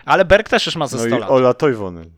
Ale 0.05 0.25
Berg 0.25 0.49
też 0.49 0.67
już 0.67 0.77
ma 0.77 0.87
ze 0.87 0.97
No 0.97 1.03
100 1.03 1.17
i 1.17 1.21
lat. 1.21 1.31
Ola 1.31 1.55
Toivonen. 1.55 2.11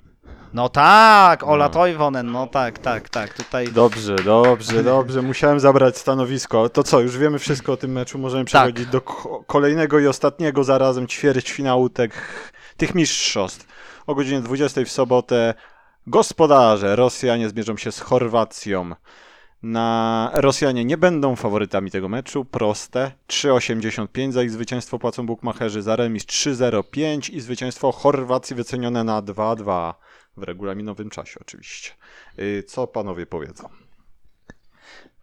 No 0.53 0.69
tak, 0.69 1.45
Ola 1.45 1.65
No. 1.65 1.71
Toivonen, 1.71 2.33
no 2.33 2.47
tak, 2.47 2.79
tak, 2.79 3.09
tak, 3.09 3.35
tutaj... 3.35 3.69
Dobrze, 3.69 4.17
dobrze, 4.17 4.83
dobrze. 4.83 5.23
Musiałem 5.23 5.61
zabrać 5.61 5.99
stanowisko. 5.99 6.69
To 6.69 6.83
co, 6.83 7.01
już 7.01 7.19
wiemy 7.19 7.39
wszystko 7.39 7.73
o 7.73 7.77
tym 7.77 7.93
meczu. 7.93 8.19
Możemy 8.19 8.45
przechodzić 8.45 8.87
do 8.87 9.01
ko- 9.01 9.45
kolejnego 9.47 9.99
i 9.99 10.07
ostatniego 10.07 10.65
zarazem 10.65 11.07
ćwierćfinału 11.07 11.89
tych, 11.89 12.53
tych 12.77 12.95
mistrzostw. 12.95 13.67
O 14.09 14.15
godzinie 14.15 14.41
20 14.41 14.85
w 14.85 14.89
sobotę 14.89 15.55
gospodarze 16.07 16.97
Rosjanie 16.97 17.49
zmierzą 17.49 17.77
się 17.77 17.93
z 17.93 18.01
Chorwacją. 18.01 18.95
Na 19.63 20.31
Rosjanie 20.35 20.85
nie 20.85 20.97
będą 20.97 21.37
faworytami 21.37 21.91
tego 21.91 22.09
meczu. 22.09 22.45
Proste. 22.45 23.13
3,85 23.29 24.33
za 24.33 24.43
ich 24.43 24.51
zwycięstwo 24.51 24.99
płacą 24.99 25.27
bukmacherzy. 25.27 25.83
Za 25.83 25.97
remis 25.97 26.25
3,05 26.25 27.35
i 27.35 27.41
zwycięstwo 27.41 27.93
Chorwacji 27.93 28.57
wycenione 28.57 29.05
na 29.05 29.23
2,2 29.23 29.95
w 30.37 30.43
regulaminowym 30.43 31.11
czasie 31.11 31.41
oczywiście. 31.41 31.91
Y, 32.39 32.65
Co 32.69 32.87
panowie 32.87 33.27
powiedzą? 33.27 33.69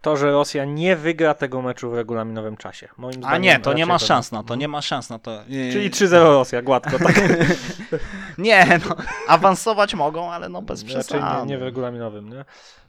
To, 0.05 0.17
że 0.17 0.31
Rosja 0.31 0.65
nie 0.65 0.95
wygra 0.95 1.33
tego 1.33 1.61
meczu 1.61 1.89
w 1.89 1.93
regulaminowym 1.93 2.57
czasie. 2.57 2.89
Moim 2.97 3.15
A 3.23 3.27
zdaniem 3.27 3.41
nie, 3.41 3.59
to 3.59 3.73
nie 3.73 3.83
raczej 3.83 3.87
ma 3.87 3.99
to 3.99 4.05
szans 4.05 4.31
na 4.31 4.43
to, 4.43 4.55
nie 4.55 4.67
ma 4.67 4.81
szans 4.81 5.09
na 5.09 5.19
to. 5.19 5.43
Czyli 5.71 5.91
3-0 5.91 6.11
Rosja, 6.23 6.61
gładko, 6.61 6.99
tak? 6.99 7.15
Nie, 8.37 8.79
no, 8.89 8.95
awansować 9.27 9.93
mogą, 9.93 10.31
ale 10.31 10.49
no 10.49 10.61
bez 10.61 10.81
Raczej 10.81 10.95
przesady. 10.95 11.41
nie, 11.41 11.45
nie 11.45 11.57
w 11.57 11.61
regulaminowym, 11.61 12.29
nie? 12.29 12.45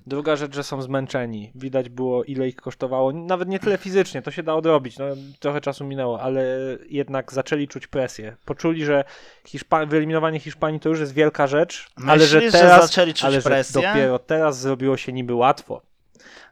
Druga 0.07 0.37
rzecz, 0.37 0.55
że 0.55 0.63
są 0.65 0.83
zmęczeni. 0.83 1.53
Widać 1.55 1.89
było, 1.89 2.25
ile 2.25 2.49
ich 2.49 2.57
kosztowało. 2.57 3.13
Nawet 3.13 3.49
nie 3.49 3.59
tyle 3.59 3.79
fizycznie, 3.79 4.23
to 4.23 4.31
się 4.31 4.43
da 4.43 4.55
odrobić. 4.55 4.99
No, 4.99 5.05
trochę 5.41 5.61
czasu 5.61 5.85
minęło, 5.85 6.21
ale 6.21 6.45
jednak 6.89 7.33
zaczęli 7.33 7.69
czuć 7.69 7.87
presję. 7.87 8.37
Poczuli, 8.45 8.85
że 8.85 9.05
Hiszpa- 9.47 9.89
wyeliminowanie 9.89 10.41
Hiszpanii 10.41 10.81
to 10.81 10.89
już 10.89 11.01
jest 11.01 11.15
wielka 11.15 11.47
rzecz, 11.47 11.89
ale 12.09 12.27
że 12.27 12.37
Myślisz, 12.37 12.53
teraz, 12.53 12.83
zaczęli 12.83 13.15
czuć 13.15 13.25
ale 13.25 13.41
że 13.41 13.51
presję? 13.51 13.83
dopiero 13.83 14.19
teraz 14.19 14.59
zrobiło 14.61 14.97
się 14.97 15.13
niby 15.13 15.35
łatwo. 15.35 15.83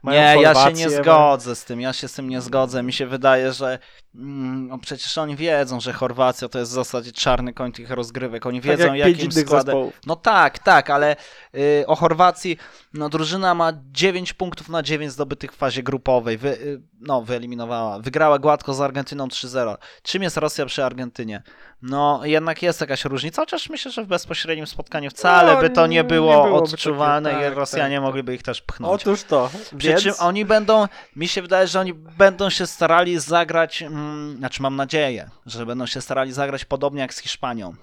Mają 0.05 0.21
Nie, 0.35 0.41
ja 0.41 0.53
się 0.55 0.73
nie 0.73 0.87
mają- 0.87 1.03
zgodzę 1.03 1.55
z 1.55 1.65
tym, 1.65 1.81
ja 1.81 1.93
się 1.93 2.07
z 2.07 2.13
tym 2.13 2.29
nie 2.29 2.41
zgodzę. 2.41 2.83
Mi 2.83 2.93
się 2.93 3.07
wydaje, 3.07 3.53
że 3.53 3.79
no 4.17 4.77
przecież 4.77 5.17
oni 5.17 5.35
wiedzą, 5.35 5.79
że 5.79 5.93
Chorwacja 5.93 6.49
to 6.49 6.59
jest 6.59 6.71
w 6.71 6.73
zasadzie 6.73 7.11
czarny 7.11 7.53
koń 7.53 7.71
tych 7.71 7.89
rozgrywek. 7.89 8.45
Oni 8.45 8.61
Tak 8.61 8.71
wiedzą, 8.71 8.93
jak 8.93 9.07
pięć 9.07 9.17
jakim 9.19 9.31
składem. 9.31 9.65
zespołów. 9.65 9.93
No 10.05 10.15
tak, 10.15 10.59
tak, 10.59 10.89
ale 10.89 11.15
y, 11.55 11.83
o 11.87 11.95
Chorwacji, 11.95 12.57
no 12.93 13.09
drużyna 13.09 13.53
ma 13.55 13.73
9 13.91 14.33
punktów 14.33 14.69
na 14.69 14.83
9 14.83 15.11
zdobytych 15.11 15.51
w 15.53 15.55
fazie 15.55 15.83
grupowej. 15.83 16.37
Wy, 16.37 16.49
y, 16.49 16.81
no, 16.99 17.21
wyeliminowała. 17.21 17.99
Wygrała 17.99 18.39
gładko 18.39 18.73
z 18.73 18.81
Argentyną 18.81 19.27
3-0. 19.27 19.77
Czym 20.03 20.23
jest 20.23 20.37
Rosja 20.37 20.65
przy 20.65 20.83
Argentynie? 20.83 21.43
No, 21.81 22.21
jednak 22.23 22.63
jest 22.63 22.81
jakaś 22.81 23.05
różnica, 23.05 23.41
chociaż 23.41 23.69
myślę, 23.69 23.91
że 23.91 24.03
w 24.03 24.07
bezpośrednim 24.07 24.67
spotkaniu 24.67 25.09
wcale 25.09 25.53
No, 25.53 25.61
by 25.61 25.69
to 25.69 25.87
nie 25.87 25.95
nie 25.95 26.03
było 26.03 26.43
byłoby 26.43 26.63
odczuwalne 26.63 27.29
takie, 27.29 27.45
i 27.45 27.49
tak, 27.49 27.57
Rosjanie 27.57 27.95
tak, 27.95 28.03
mogliby 28.03 28.35
ich 28.35 28.43
też 28.43 28.61
pchnąć. 28.61 29.01
Otóż 29.01 29.23
to. 29.23 29.49
Przy 29.77 29.87
Więc... 29.87 30.01
czym 30.01 30.13
oni 30.19 30.45
będą, 30.45 30.87
mi 31.15 31.27
się 31.27 31.41
wydaje, 31.41 31.67
że 31.67 31.79
oni 31.79 31.93
będą 31.93 32.49
się 32.49 32.67
starali 32.67 33.19
zagrać, 33.19 33.81
mm, 33.81 34.04
znaczy 34.37 34.61
mam 34.61 34.75
nadzieję, 34.75 35.29
że 35.45 35.65
będą 35.65 35.85
się 35.85 36.01
starali 36.01 36.31
zagrać 36.31 36.65
podobnie 36.65 37.01
jak 37.01 37.13
z 37.13 37.17
Hiszpanią. 37.19 37.73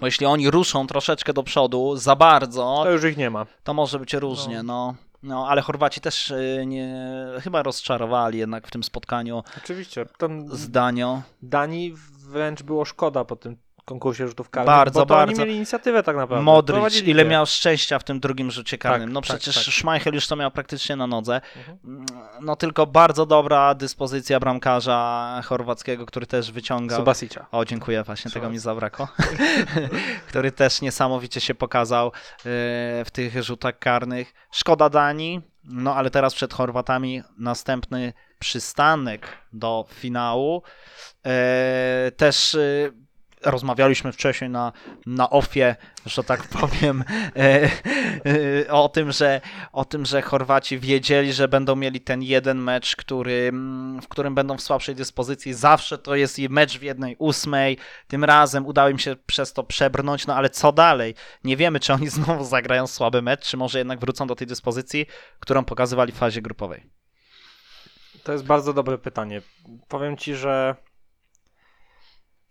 Bo 0.00 0.06
jeśli 0.06 0.26
oni 0.26 0.50
ruszą 0.50 0.86
troszeczkę 0.86 1.32
do 1.32 1.42
przodu 1.42 1.96
za 1.96 2.16
bardzo, 2.16 2.80
To 2.84 2.90
już 2.90 3.04
ich 3.04 3.16
nie 3.16 3.30
ma. 3.30 3.46
to 3.64 3.74
może 3.74 3.98
być 3.98 4.14
różnie, 4.14 4.62
no. 4.62 4.94
No, 5.22 5.48
ale 5.48 5.62
Chorwaci 5.62 6.00
też 6.00 6.30
y, 6.30 6.64
nie, 6.66 6.96
chyba 7.42 7.62
rozczarowali 7.62 8.38
jednak 8.38 8.66
w 8.66 8.70
tym 8.70 8.82
spotkaniu 8.84 9.42
Oczywiście. 9.64 10.06
Tam 10.18 10.56
zdaniu. 10.56 11.22
Danii 11.42 11.94
wręcz 12.28 12.62
było 12.62 12.84
szkoda 12.84 13.24
po 13.24 13.36
tym 13.36 13.56
konkursie 13.84 14.28
rzutów 14.28 14.50
karnych, 14.50 14.66
Bardzo, 14.66 15.00
bo 15.00 15.06
to 15.06 15.14
bardzo. 15.14 15.32
oni 15.32 15.40
mieli 15.40 15.56
inicjatywę 15.56 16.02
tak 16.02 16.16
naprawdę. 16.16 16.44
Modric, 16.44 17.02
ile 17.02 17.24
miał 17.24 17.46
szczęścia 17.46 17.98
w 17.98 18.04
tym 18.04 18.20
drugim 18.20 18.50
rzucie 18.50 18.78
karnym. 18.78 19.12
no 19.12 19.20
tak, 19.20 19.28
przecież 19.28 19.64
tak. 19.64 19.74
Schmeichel 19.74 20.14
już 20.14 20.26
to 20.26 20.36
miał 20.36 20.50
praktycznie 20.50 20.96
na 20.96 21.06
nodze. 21.06 21.40
Mhm. 21.56 22.06
No 22.40 22.56
tylko 22.56 22.86
bardzo 22.86 23.26
dobra 23.26 23.74
dyspozycja 23.74 24.40
bramkarza 24.40 25.40
chorwackiego, 25.44 26.06
który 26.06 26.26
też 26.26 26.52
wyciągał. 26.52 26.98
Subasicia. 26.98 27.46
O, 27.52 27.64
dziękuję, 27.64 28.02
właśnie 28.02 28.30
tego 28.30 28.50
mi 28.50 28.58
zabrakło. 28.58 29.08
który 30.28 30.52
też 30.52 30.80
niesamowicie 30.80 31.40
się 31.40 31.54
pokazał 31.54 32.06
e, 32.06 32.10
w 33.04 33.08
tych 33.12 33.42
rzutach 33.42 33.78
karnych. 33.78 34.34
Szkoda 34.50 34.88
Danii, 34.88 35.40
no 35.64 35.94
ale 35.94 36.10
teraz 36.10 36.34
przed 36.34 36.52
Chorwatami 36.52 37.22
następny 37.38 38.12
przystanek 38.38 39.28
do 39.52 39.84
finału. 39.88 40.62
E, 41.26 42.12
Też 42.16 42.54
e, 42.54 42.58
rozmawialiśmy 43.44 44.12
wcześniej 44.12 44.50
na, 44.50 44.72
na 45.06 45.30
ofie, 45.30 45.76
że 46.06 46.24
tak 46.24 46.48
powiem, 46.60 47.04
e, 47.36 47.70
e, 48.66 48.72
o 48.72 48.88
tym, 48.88 49.12
że 49.12 49.40
o 49.72 49.84
tym, 49.84 50.06
że 50.06 50.22
Chorwaci 50.22 50.78
wiedzieli, 50.78 51.32
że 51.32 51.48
będą 51.48 51.76
mieli 51.76 52.00
ten 52.00 52.22
jeden 52.22 52.58
mecz, 52.58 52.96
który, 52.96 53.46
mm, 53.48 54.02
w 54.02 54.08
którym 54.08 54.34
będą 54.34 54.56
w 54.56 54.62
słabszej 54.62 54.94
dyspozycji. 54.94 55.54
Zawsze 55.54 55.98
to 55.98 56.14
jest 56.14 56.38
mecz 56.38 56.78
w 56.78 56.82
jednej 56.82 57.16
ósmej. 57.18 57.78
Tym 58.08 58.24
razem 58.24 58.66
udało 58.66 58.88
im 58.88 58.98
się 58.98 59.16
przez 59.26 59.52
to 59.52 59.64
przebrnąć, 59.64 60.26
no 60.26 60.34
ale 60.34 60.50
co 60.50 60.72
dalej? 60.72 61.14
Nie 61.44 61.56
wiemy, 61.56 61.80
czy 61.80 61.92
oni 61.92 62.08
znowu 62.08 62.44
zagrają 62.54 62.86
słaby 62.86 63.22
mecz, 63.22 63.40
czy 63.40 63.56
może 63.56 63.78
jednak 63.78 64.00
wrócą 64.00 64.26
do 64.26 64.34
tej 64.34 64.46
dyspozycji, 64.46 65.06
którą 65.40 65.64
pokazywali 65.64 66.12
w 66.12 66.16
fazie 66.16 66.42
grupowej. 66.42 66.86
To 68.22 68.32
jest 68.32 68.44
bardzo 68.44 68.72
dobre 68.72 68.98
pytanie. 68.98 69.42
Powiem 69.88 70.16
ci, 70.16 70.34
że 70.34 70.76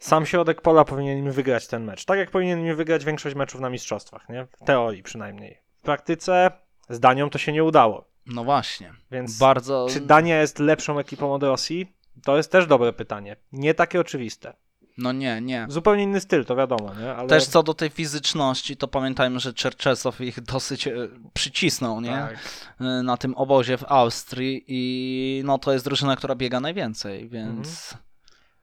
sam 0.03 0.25
środek 0.25 0.61
pola 0.61 0.85
powinien 0.85 1.17
im 1.17 1.31
wygrać 1.31 1.67
ten 1.67 1.83
mecz. 1.83 2.05
Tak 2.05 2.19
jak 2.19 2.31
powinien 2.31 2.65
im 2.65 2.75
wygrać 2.75 3.05
większość 3.05 3.35
meczów 3.35 3.61
na 3.61 3.69
mistrzostwach, 3.69 4.29
nie? 4.29 4.45
W 4.61 4.65
teorii 4.65 5.03
przynajmniej. 5.03 5.61
W 5.79 5.81
praktyce 5.81 6.51
z 6.89 6.99
Danią 6.99 7.29
to 7.29 7.37
się 7.37 7.51
nie 7.51 7.63
udało. 7.63 8.07
No 8.25 8.43
właśnie. 8.43 8.93
Więc 9.11 9.37
Bardzo. 9.37 9.87
czy 9.89 10.01
Dania 10.01 10.41
jest 10.41 10.59
lepszą 10.59 10.99
ekipą 10.99 11.33
od 11.33 11.43
Rosji? 11.43 11.93
To 12.23 12.37
jest 12.37 12.51
też 12.51 12.67
dobre 12.67 12.93
pytanie. 12.93 13.35
Nie 13.51 13.73
takie 13.73 13.99
oczywiste. 13.99 14.53
No 14.97 15.11
nie, 15.11 15.41
nie. 15.41 15.65
Zupełnie 15.69 16.03
inny 16.03 16.19
styl, 16.21 16.45
to 16.45 16.55
wiadomo, 16.55 16.93
nie? 16.99 17.13
Ale... 17.13 17.27
Też 17.27 17.45
co 17.45 17.63
do 17.63 17.73
tej 17.73 17.89
fizyczności, 17.89 18.77
to 18.77 18.87
pamiętajmy, 18.87 19.39
że 19.39 19.53
Czerczesow 19.53 20.21
ich 20.21 20.41
dosyć 20.41 20.87
e, 20.87 20.93
przycisnął, 21.33 22.01
nie? 22.01 22.09
Tak. 22.11 22.37
E, 22.81 22.83
Na 22.83 23.17
tym 23.17 23.35
obozie 23.35 23.77
w 23.77 23.83
Austrii 23.87 24.63
i 24.67 25.41
no 25.45 25.57
to 25.57 25.73
jest 25.73 25.85
drużyna, 25.85 26.15
która 26.15 26.35
biega 26.35 26.59
najwięcej, 26.59 27.29
więc 27.29 27.93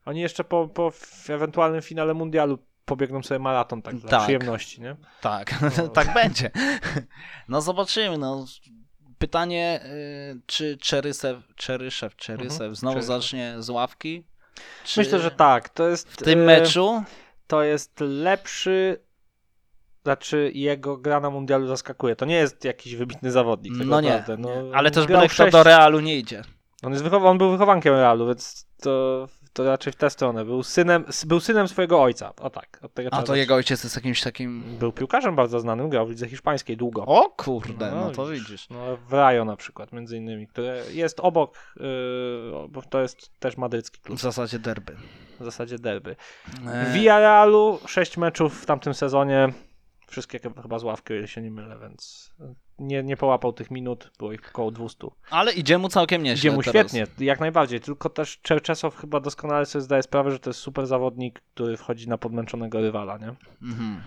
Oni 0.04 0.20
jeszcze 0.20 0.44
po, 0.44 0.68
po 0.68 0.92
ewentualnym 1.28 1.82
finale 1.82 2.14
mundialu 2.14 2.58
pobiegną 2.84 3.22
sobie 3.22 3.38
maraton 3.38 3.82
tak 3.82 3.96
dla 3.96 4.10
Tak. 4.10 4.22
przyjemności, 4.22 4.80
nie? 4.80 4.96
tak, 5.20 5.54
No. 5.78 5.88
tak 5.88 6.14
będzie. 6.14 6.50
No 7.48 7.60
zobaczymy, 7.60 8.18
no. 8.18 8.44
Pytanie, 9.18 9.80
y, 9.84 10.40
czy 10.46 10.76
Czerysew, 10.76 11.36
Czeryszew, 11.56 12.16
Czerysew 12.16 12.52
Mhm, 12.60 12.74
znowu 12.74 12.94
Czeryszew. 12.94 13.06
zacznie 13.08 13.54
z 13.58 13.70
ławki? 13.70 14.24
Czy 14.84 15.00
Myślę, 15.00 15.18
że 15.18 15.30
tak. 15.30 15.68
To 15.68 15.88
jest 15.88 16.08
w 16.12 16.16
tym 16.16 16.40
e, 16.40 16.44
meczu? 16.44 17.02
to 17.46 17.62
jest 17.62 18.00
lepszy. 18.00 19.00
Znaczy, 20.02 20.50
jego 20.54 20.96
gra 20.96 21.20
na 21.20 21.30
mundialu 21.30 21.66
zaskakuje. 21.66 22.16
To 22.16 22.24
nie 22.24 22.34
jest 22.34 22.64
jakiś 22.64 22.96
wybitny 22.96 23.30
zawodnik. 23.30 23.78
tak 23.78 23.86
No 23.86 24.00
nie. 24.00 24.24
No, 24.38 24.48
ale 24.74 24.90
też 24.90 25.06
byle 25.06 25.26
kto 25.28 25.34
sześć- 25.34 25.52
do 25.52 25.62
Realu 25.62 26.00
nie 26.00 26.18
idzie. 26.18 26.42
On, 26.82 26.92
jest 26.92 27.04
wychowa- 27.04 27.30
on 27.30 27.38
był 27.38 27.50
wychowankiem 27.50 27.94
Realu, 27.94 28.26
więc 28.26 28.66
to, 28.82 29.26
to 29.52 29.64
raczej 29.64 29.92
w 29.92 29.96
tę 29.96 30.10
stronę. 30.10 30.44
Był 30.44 30.62
synem, 30.62 31.04
był 31.26 31.40
synem 31.40 31.68
swojego 31.68 32.02
ojca. 32.02 32.32
O 32.36 32.50
tak. 32.50 32.78
Od 32.82 32.94
tego 32.94 33.08
A 33.12 33.22
to 33.22 33.34
jego 33.36 33.54
ojciec 33.54 33.84
jest 33.84 33.96
jakimś 33.96 34.22
takim... 34.22 34.62
Był 34.78 34.92
piłkarzem 34.92 35.36
bardzo 35.36 35.60
znanym, 35.60 35.88
grał 35.88 36.06
w 36.06 36.10
lidze 36.10 36.28
hiszpańskiej 36.28 36.76
długo. 36.76 37.06
O 37.06 37.28
kurde, 37.36 37.90
no 37.90 38.10
to 38.10 38.26
widzisz. 38.26 38.68
No, 38.68 38.96
w 38.96 39.12
Rajo 39.12 39.44
na 39.44 39.56
przykład, 39.56 39.92
między 39.92 40.16
innymi, 40.16 40.46
które 40.46 40.82
jest 40.92 41.20
obok, 41.20 41.74
yy, 41.76 42.68
bo 42.68 42.82
to 42.82 43.00
jest 43.00 43.38
też 43.38 43.56
madrycki 43.56 44.00
klub, 44.00 44.18
W 44.18 44.22
zasadzie 44.22 44.58
derby. 44.58 44.96
w 45.40 45.44
zasadzie 45.44 45.78
derby. 45.78 46.16
E, 46.66 46.92
Villarrealu 46.92 47.78
6 47.86 48.16
meczów 48.16 48.62
w 48.62 48.66
tamtym 48.66 48.94
sezonie, 48.94 49.48
wszystkie 50.08 50.40
chyba 50.62 50.78
z 50.78 50.84
ławki, 50.84 51.12
o 51.12 51.16
ile 51.16 51.28
się 51.28 51.42
nie 51.42 51.50
mylę, 51.50 51.78
więc 51.78 52.32
nie, 52.80 53.02
nie 53.02 53.16
połapał 53.16 53.52
tych 53.52 53.70
minut, 53.70 54.10
było 54.18 54.32
ich 54.32 54.48
około 54.48 54.70
200. 54.70 55.06
Ale 55.30 55.52
idzie 55.52 55.78
mu 55.78 55.88
całkiem 55.88 56.22
nieźle 56.22 56.38
Idzie 56.38 56.50
mu 56.56 56.62
teraz. 56.62 56.70
świetnie, 56.92 57.26
jak 57.26 57.40
najbardziej, 57.40 57.80
tylko 57.80 58.08
też 58.10 58.38
Czerczesow 58.42 58.96
chyba 58.96 59.20
doskonale 59.20 59.66
sobie 59.66 59.82
zdaje 59.82 60.02
sprawę, 60.02 60.30
że 60.30 60.38
to 60.38 60.50
jest 60.50 60.60
super 60.60 60.86
zawodnik, 60.86 61.42
który 61.54 61.76
wchodzi 61.76 62.08
na 62.08 62.18
podmęczonego 62.18 62.80
rywala, 62.80 63.18
nie? 63.18 63.34
Mhm. 63.62 64.02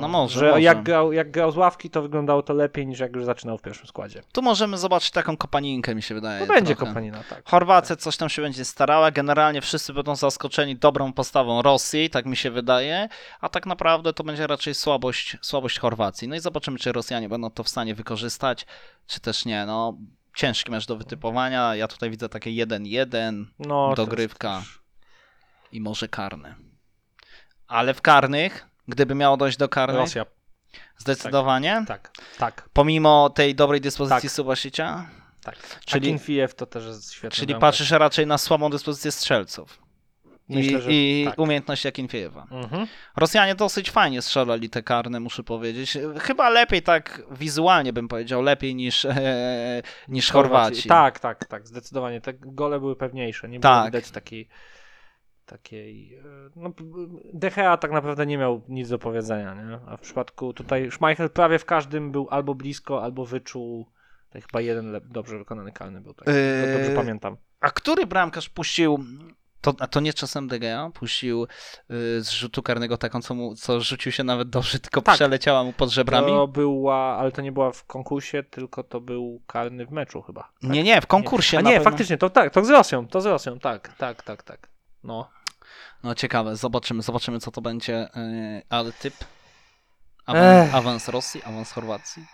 No 0.00 0.08
może, 0.08 0.40
Że 0.40 0.46
może. 0.48 0.62
Jak, 0.62 0.82
grał, 0.82 1.12
jak 1.12 1.30
grał 1.30 1.50
z 1.52 1.56
ławki, 1.56 1.90
to 1.90 2.02
wyglądało 2.02 2.42
to 2.42 2.54
lepiej 2.54 2.86
niż 2.86 2.98
jak 2.98 3.16
już 3.16 3.24
zaczynał 3.24 3.58
w 3.58 3.62
pierwszym 3.62 3.86
składzie. 3.86 4.22
Tu 4.32 4.42
możemy 4.42 4.78
zobaczyć 4.78 5.10
taką 5.10 5.36
kopaninkę, 5.36 5.94
mi 5.94 6.02
się 6.02 6.14
wydaje. 6.14 6.46
To 6.46 6.52
będzie 6.52 6.76
trochę. 6.76 6.84
kompanina, 6.86 7.18
tak. 7.30 7.48
Chorwacja 7.48 7.96
coś 7.96 8.16
tam 8.16 8.28
się 8.28 8.42
będzie 8.42 8.64
starała. 8.64 9.10
Generalnie 9.10 9.60
wszyscy 9.60 9.92
będą 9.92 10.16
zaskoczeni 10.16 10.76
dobrą 10.76 11.12
postawą 11.12 11.62
Rosji, 11.62 12.10
tak 12.10 12.26
mi 12.26 12.36
się 12.36 12.50
wydaje, 12.50 13.08
a 13.40 13.48
tak 13.48 13.66
naprawdę 13.66 14.12
to 14.12 14.24
będzie 14.24 14.46
raczej 14.46 14.74
słabość, 14.74 15.36
słabość 15.40 15.78
Chorwacji. 15.78 16.28
No 16.28 16.36
i 16.36 16.40
zobaczymy, 16.40 16.78
czy 16.78 16.92
Rosjanie 16.92 17.28
będą 17.28 17.50
to 17.50 17.64
w 17.64 17.68
stanie 17.68 17.94
wykorzystać, 18.02 18.66
czy 19.06 19.20
też 19.20 19.44
nie. 19.44 19.66
No, 19.66 19.96
ciężki 20.36 20.70
mecz 20.70 20.86
do 20.86 20.96
wytypowania. 20.96 21.74
Ja 21.76 21.88
tutaj 21.88 22.10
widzę 22.10 22.28
takie 22.28 22.50
1-1 22.50 23.44
No, 23.58 23.94
Dogrywka. 23.94 24.56
jest- 24.58 24.70
i 25.72 25.80
może 25.80 26.08
karny. 26.08 26.54
Ale 27.68 27.94
w 27.94 28.00
karnych, 28.02 28.66
gdyby 28.88 29.14
miało 29.14 29.36
dojść 29.36 29.58
do 29.58 29.68
karnych, 29.68 29.96
Rosja, 30.00 30.26
zdecydowanie, 30.98 31.84
tak, 31.88 32.10
tak, 32.38 32.68
pomimo 32.72 33.30
tej 33.30 33.54
dobrej 33.54 33.80
dyspozycji 33.80 34.28
Tak. 34.28 34.36
Subasicia, 34.36 35.08
tak. 35.42 35.80
Czyli- 35.84 36.08
Akinfiev 36.08 36.54
to 36.54 36.66
też 36.66 36.84
jest 36.84 37.14
czyli 37.30 37.54
patrzysz 37.54 37.90
raczej 37.90 38.26
na 38.26 38.38
słabą 38.38 38.70
dyspozycję 38.70 39.12
strzelców. 39.12 39.82
Myślę, 40.54 40.78
I, 40.78 40.82
że 40.82 40.92
i 40.92 41.24
tak. 41.28 41.38
umiejętność 41.38 41.84
Jakinfiejewa. 41.84 42.46
Mhm. 42.50 42.86
Rosjanie 43.16 43.54
dosyć 43.54 43.90
fajnie 43.90 44.22
strzelali 44.22 44.70
te 44.70 44.82
karne, 44.82 45.20
muszę 45.20 45.42
powiedzieć. 45.42 45.98
Chyba 46.20 46.50
lepiej 46.50 46.82
tak 46.82 47.22
wizualnie 47.30 47.92
bym 47.92 48.08
powiedział, 48.08 48.42
lepiej 48.42 48.74
niż, 48.74 49.04
e, 49.04 49.82
niż 50.08 50.30
Chorwaci. 50.30 50.88
Tak, 50.88 51.20
tak, 51.20 51.44
tak, 51.44 51.68
zdecydowanie. 51.68 52.20
Te 52.20 52.32
gole 52.34 52.80
były 52.80 52.96
pewniejsze. 52.96 53.48
Nie 53.48 53.60
Tak. 53.60 53.72
było 53.72 53.84
widać 53.84 54.10
takiej 54.10 54.48
takiej, 55.46 56.14
e, 56.14 56.22
no 56.56 56.72
Gea 57.34 57.76
tak 57.76 57.90
naprawdę 57.90 58.26
nie 58.26 58.38
miał 58.38 58.62
nic 58.68 58.88
do 58.88 58.98
powiedzenia, 58.98 59.54
nie? 59.54 59.78
A 59.86 59.96
w 59.96 60.00
przypadku 60.00 60.52
tutaj 60.52 60.90
Schmeichel 60.90 61.30
prawie 61.30 61.58
w 61.58 61.64
każdym 61.64 62.12
był 62.12 62.28
albo 62.30 62.54
blisko, 62.54 63.02
albo 63.02 63.26
wyczuł 63.26 63.86
To 64.30 64.40
chyba 64.40 64.60
jeden 64.60 65.00
dobrze 65.04 65.38
wykonany 65.38 65.72
karny 65.72 66.00
był. 66.00 66.14
Tak. 66.14 66.28
Eee, 66.28 66.72
Dobrze 66.76 66.94
pamiętam. 66.94 67.36
A 67.60 67.70
który 67.70 68.06
bramkarz 68.06 68.48
puścił, 68.48 68.98
to, 69.62 69.74
a 69.78 69.86
to 69.86 70.00
nie 70.00 70.12
czasem 70.12 70.48
De 70.48 70.58
Gea, 70.58 70.90
puścił 70.94 71.42
y, 71.44 71.46
z 72.24 72.30
rzutu 72.30 72.62
karnego 72.62 72.98
taką, 72.98 73.22
co, 73.22 73.34
mu, 73.34 73.54
co 73.54 73.80
rzucił 73.80 74.12
się 74.12 74.24
nawet 74.24 74.50
dobrze, 74.50 74.78
tylko 74.78 75.00
Tak. 75.02 75.14
przeleciała 75.14 75.64
mu 75.64 75.72
pod 75.72 75.90
żebrami? 75.90 76.26
To 76.26 76.48
była, 76.48 77.16
ale 77.18 77.32
to 77.32 77.42
nie 77.42 77.52
była 77.52 77.72
w 77.72 77.84
konkursie, 77.84 78.42
tylko 78.42 78.82
to 78.84 79.00
był 79.00 79.42
karny 79.46 79.86
w 79.86 79.90
meczu 79.90 80.22
chyba. 80.22 80.42
Tak? 80.42 80.70
Nie, 80.70 80.82
nie, 80.82 81.00
w 81.00 81.06
konkursie 81.06 81.58
A 81.58 81.62
na 81.62 81.70
nie, 81.70 81.76
pewno. 81.76 81.90
faktycznie, 81.90 82.18
to 82.18 82.30
tak, 82.30 82.52
to 82.52 82.64
z 82.64 82.70
Rosją, 82.70 83.08
to 83.08 83.20
z 83.20 83.26
Rosją, 83.26 83.58
tak, 83.58 83.96
tak, 83.96 84.22
tak, 84.22 84.42
tak. 84.42 84.68
No. 85.04 85.30
No 86.02 86.14
ciekawe, 86.14 86.56
zobaczymy, 86.56 87.02
zobaczymy 87.02 87.40
co 87.40 87.50
to 87.50 87.60
będzie, 87.60 88.08
y, 88.16 88.62
ale 88.68 88.92
typ? 88.92 89.14
Awan, 90.26 90.42
Ech. 90.44 90.74
awans 90.74 91.08
Rosji, 91.08 91.42
awans 91.42 91.72
Chorwacji? 91.72 92.26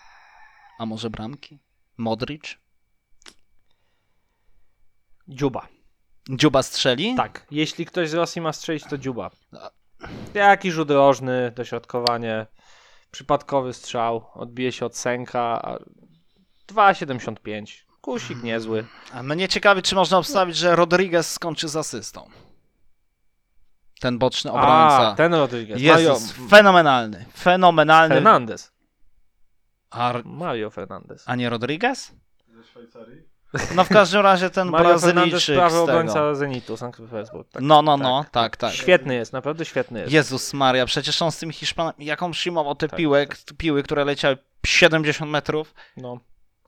A 0.78 0.86
może 0.86 1.10
bramki? 1.10 1.58
Modric? 1.98 2.56
Dziuba. 5.28 5.68
Dziuba 6.28 6.62
strzeli? 6.62 7.14
Tak, 7.14 7.46
jeśli 7.50 7.86
ktoś 7.86 8.10
z 8.10 8.14
Rosji 8.14 8.40
ma 8.40 8.52
strzelić, 8.52 8.84
to 8.84 8.98
dziuba. 8.98 9.30
Jaki 10.34 10.72
rzut 10.72 10.90
rożny, 10.90 11.52
dośrodkowanie, 11.56 12.46
przypadkowy 13.10 13.72
strzał, 13.72 14.26
odbije 14.34 14.72
się 14.72 14.86
od 14.86 14.96
sęka, 14.96 15.40
a 15.40 15.78
2,75. 16.68 17.84
Kusik 18.00 18.42
niezły. 18.42 18.86
A 19.12 19.22
mnie 19.22 19.48
ciekawi, 19.48 19.82
czy 19.82 19.94
można 19.94 20.18
obstawić, 20.18 20.56
że 20.56 20.76
Rodriguez 20.76 21.30
skończy 21.32 21.68
z 21.68 21.76
asystą. 21.76 22.30
Ten 24.00 24.18
boczny 24.18 24.50
obrońca. 24.50 25.10
A, 25.10 25.14
ten 25.14 25.34
Rodriguez. 25.34 25.80
Jezus, 25.80 26.38
Mario 26.38 26.48
fenomenalny. 26.48 27.24
Fenomenalny. 27.36 28.14
Fernandez. 28.14 28.72
A, 29.90 30.14
Mario 30.24 30.70
Fernandez. 30.70 31.24
a 31.26 31.36
nie 31.36 31.50
Rodriguez? 31.50 32.12
Ze 32.48 32.64
Szwajcarii? 32.64 33.27
No 33.74 33.84
w 33.84 33.88
każdym 33.88 34.20
razie 34.20 34.50
ten 34.50 34.68
Mario 34.70 34.88
Brazylijczyk 34.88 35.56
prawy 35.56 35.78
obrońca 35.78 36.34
Zenitu, 36.34 36.76
Sankt 36.76 37.00
Petersburg. 37.00 37.48
Tak, 37.50 37.62
No, 37.62 37.82
no, 37.82 37.96
no, 37.96 38.24
tak, 38.32 38.56
tak. 38.56 38.72
Świetny 38.72 39.14
jest, 39.14 39.32
naprawdę 39.32 39.64
świetny 39.64 40.00
jest. 40.00 40.12
Jezus 40.12 40.54
Maria, 40.54 40.86
przecież 40.86 41.22
on 41.22 41.32
z 41.32 41.38
tym 41.38 41.52
Hiszpanami, 41.52 42.04
jaką 42.06 42.30
przyjmował 42.30 42.74
te 42.74 42.88
Tak, 42.88 42.96
piłek, 42.98 43.36
piły, 43.58 43.82
które 43.82 44.04
leciały 44.04 44.38
70 44.66 45.30
metrów. 45.30 45.74
No, 45.96 46.20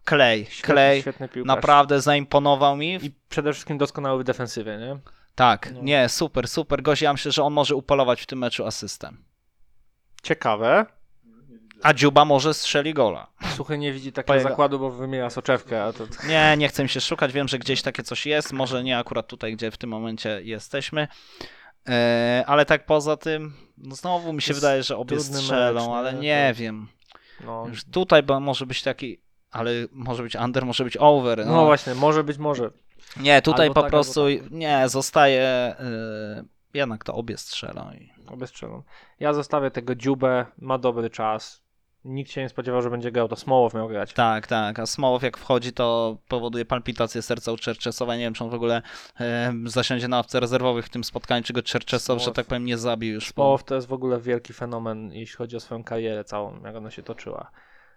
Klej, 0.04 0.46
świetny, 0.46 0.74
klej. 0.74 1.00
świetny. 1.00 1.28
Naprawdę 1.44 2.00
zaimponował 2.00 2.76
mi. 2.76 2.94
I 3.04 3.14
przede 3.28 3.52
wszystkim 3.52 3.78
doskonały 3.78 4.22
w 4.22 4.26
defensywie, 4.26 4.78
nie? 4.78 4.98
Tak, 5.34 5.70
No. 5.74 5.80
nie, 5.82 6.08
super, 6.08 6.48
super. 6.48 6.82
Gość, 6.82 7.02
ja 7.02 7.12
myślę, 7.12 7.32
że 7.32 7.42
on 7.42 7.52
może 7.52 7.74
upolować 7.76 8.22
w 8.22 8.26
tym 8.26 8.38
meczu 8.38 8.66
asystem. 8.66 9.24
Ciekawe. 10.22 10.86
A 11.82 11.94
Dziuba 11.94 12.24
może 12.24 12.54
strzeli 12.54 12.94
gola. 12.94 13.26
Suchy 13.56 13.78
nie 13.78 13.92
widzi 13.92 14.12
takiego 14.12 14.38
Pojega- 14.38 14.42
zakładu, 14.42 14.78
bo 14.78 14.90
wymienia 14.90 15.30
soczewkę, 15.30 15.84
a 15.84 15.92
to... 15.92 16.04
Nie, 16.28 16.54
nie 16.58 16.68
chcę 16.68 16.82
mi 16.82 16.88
się 16.88 17.00
szukać, 17.00 17.32
wiem, 17.32 17.48
że 17.48 17.58
gdzieś 17.58 17.82
takie 17.82 18.02
coś 18.02 18.26
jest, 18.26 18.52
może 18.52 18.82
nie 18.84 18.98
akurat 18.98 19.26
tutaj, 19.26 19.56
gdzie 19.56 19.70
w 19.70 19.76
tym 19.76 19.90
momencie 19.90 20.40
jesteśmy. 20.42 21.08
E, 21.88 22.44
ale 22.46 22.66
tak 22.66 22.86
poza 22.86 23.16
tym, 23.16 23.52
no 23.78 23.94
znowu 23.94 24.32
mi 24.32 24.42
się 24.42 24.50
jest 24.52 24.60
wydaje, 24.60 24.82
że 24.82 24.96
obie 24.96 25.20
strzelą, 25.20 25.80
mecz, 25.80 25.96
ale 25.96 26.14
nie? 26.14 26.52
To- 26.54 26.60
wiem. 26.60 26.88
No, 27.44 27.64
Już 27.68 27.84
tutaj 27.84 28.22
bo 28.22 28.40
może 28.40 28.66
być 28.66 28.82
taki, 28.82 29.20
ale 29.50 29.70
może 29.92 30.22
być 30.22 30.36
under, 30.36 30.66
może 30.66 30.84
być 30.84 30.96
over. 30.96 31.46
no 31.46 31.64
właśnie, 31.64 31.94
może 31.94 32.24
być 32.24 32.38
może. 32.38 32.70
Nie, 33.16 33.42
tutaj 33.42 33.66
Albo 33.66 33.74
po 33.74 33.82
tak, 33.82 33.90
prostu 33.90 34.24
albo 34.24 34.46
nie, 34.50 34.88
zostaje 34.88 35.74
y, 36.40 36.44
jednak 36.74 37.04
to 37.04 37.14
obie 37.14 37.36
strzelą. 37.36 37.92
I... 37.92 38.12
Obie 38.26 38.46
strzelą. 38.46 38.82
Ja 39.20 39.32
zostawię 39.32 39.70
tego 39.70 39.94
dziubę, 39.94 40.46
ma 40.58 40.78
dobry 40.78 41.10
czas. 41.10 41.59
Nikt 42.04 42.30
się 42.30 42.40
nie 42.40 42.48
spodziewał, 42.48 42.82
że 42.82 42.90
będzie 42.90 43.12
grał, 43.12 43.28
to 43.28 43.36
Smołow 43.36 43.74
miał 43.74 43.88
grać. 43.88 44.12
Tak, 44.12 44.46
tak, 44.46 44.78
a 44.78 44.86
Smołow 44.86 45.22
jak 45.22 45.38
wchodzi, 45.38 45.72
to 45.72 46.16
powoduje 46.28 46.64
palpitację 46.64 47.22
serca 47.22 47.52
u 47.52 47.56
Czerczesowa. 47.56 48.16
Nie 48.16 48.22
wiem, 48.22 48.34
czy 48.34 48.44
on 48.44 48.50
w 48.50 48.54
ogóle 48.54 48.82
e, 49.20 49.52
zasiądzie 49.64 50.08
na 50.08 50.16
ławce 50.16 50.40
rezerwowych 50.40 50.86
w 50.86 50.88
tym 50.88 51.04
spotkaniu, 51.04 51.42
czy 51.42 51.52
go 51.52 51.62
Czerczesow, 51.62 52.22
że 52.22 52.32
tak 52.32 52.46
powiem, 52.46 52.64
nie 52.64 52.78
zabił 52.78 53.14
już. 53.14 53.28
Smołow 53.28 53.64
to 53.64 53.74
jest 53.74 53.86
w 53.86 53.92
ogóle 53.92 54.20
wielki 54.20 54.52
fenomen, 54.52 55.12
jeśli 55.12 55.36
chodzi 55.36 55.56
o 55.56 55.60
swoją 55.60 55.84
karierę 55.84 56.24
całą, 56.24 56.62
jak 56.62 56.76
ona 56.76 56.90
się 56.90 57.02
toczyła. 57.02 57.50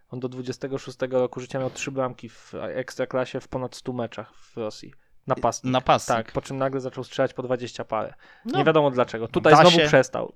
On 0.10 0.20
do 0.20 0.30
26 0.30 0.98
roku 1.12 1.39
życia 1.39 1.60
miał 1.60 1.70
trzy 1.70 1.92
bramki 1.92 2.30
w 2.30 2.54
ekstraklasie 2.56 3.39
w 3.39 3.48
ponad 3.48 3.76
100 3.76 3.94
meczach 3.94 4.34
w 4.36 4.58
Rosji. 4.58 4.94
Napastnik. 5.27 5.71
Napastnik. 5.73 6.17
Tak, 6.17 6.31
po 6.31 6.41
czym 6.41 6.57
nagle 6.57 6.81
zaczął 6.81 7.03
strzelać 7.03 7.33
po 7.33 7.43
20 7.43 7.86
parę. 7.86 8.13
No. 8.45 8.57
Nie 8.57 8.63
wiadomo 8.63 8.91
dlaczego. 8.91 9.27
Tutaj 9.27 9.53
Da 9.53 9.62
znowu 9.62 9.77
się. 9.77 9.88
przestał. 9.88 10.33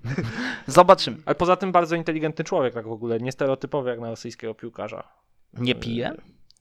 Zobaczymy. 0.66 1.16
Ale 1.26 1.34
poza 1.34 1.56
tym 1.56 1.72
bardzo 1.72 1.96
inteligentny 1.96 2.44
człowiek 2.44 2.74
tak 2.74 2.88
w 2.88 2.92
ogóle, 2.92 3.20
niestereotypowy 3.20 3.90
jak 3.90 4.00
na 4.00 4.10
rosyjskiego 4.10 4.54
piłkarza. 4.54 5.08
Nie 5.54 5.74
pije? 5.74 6.12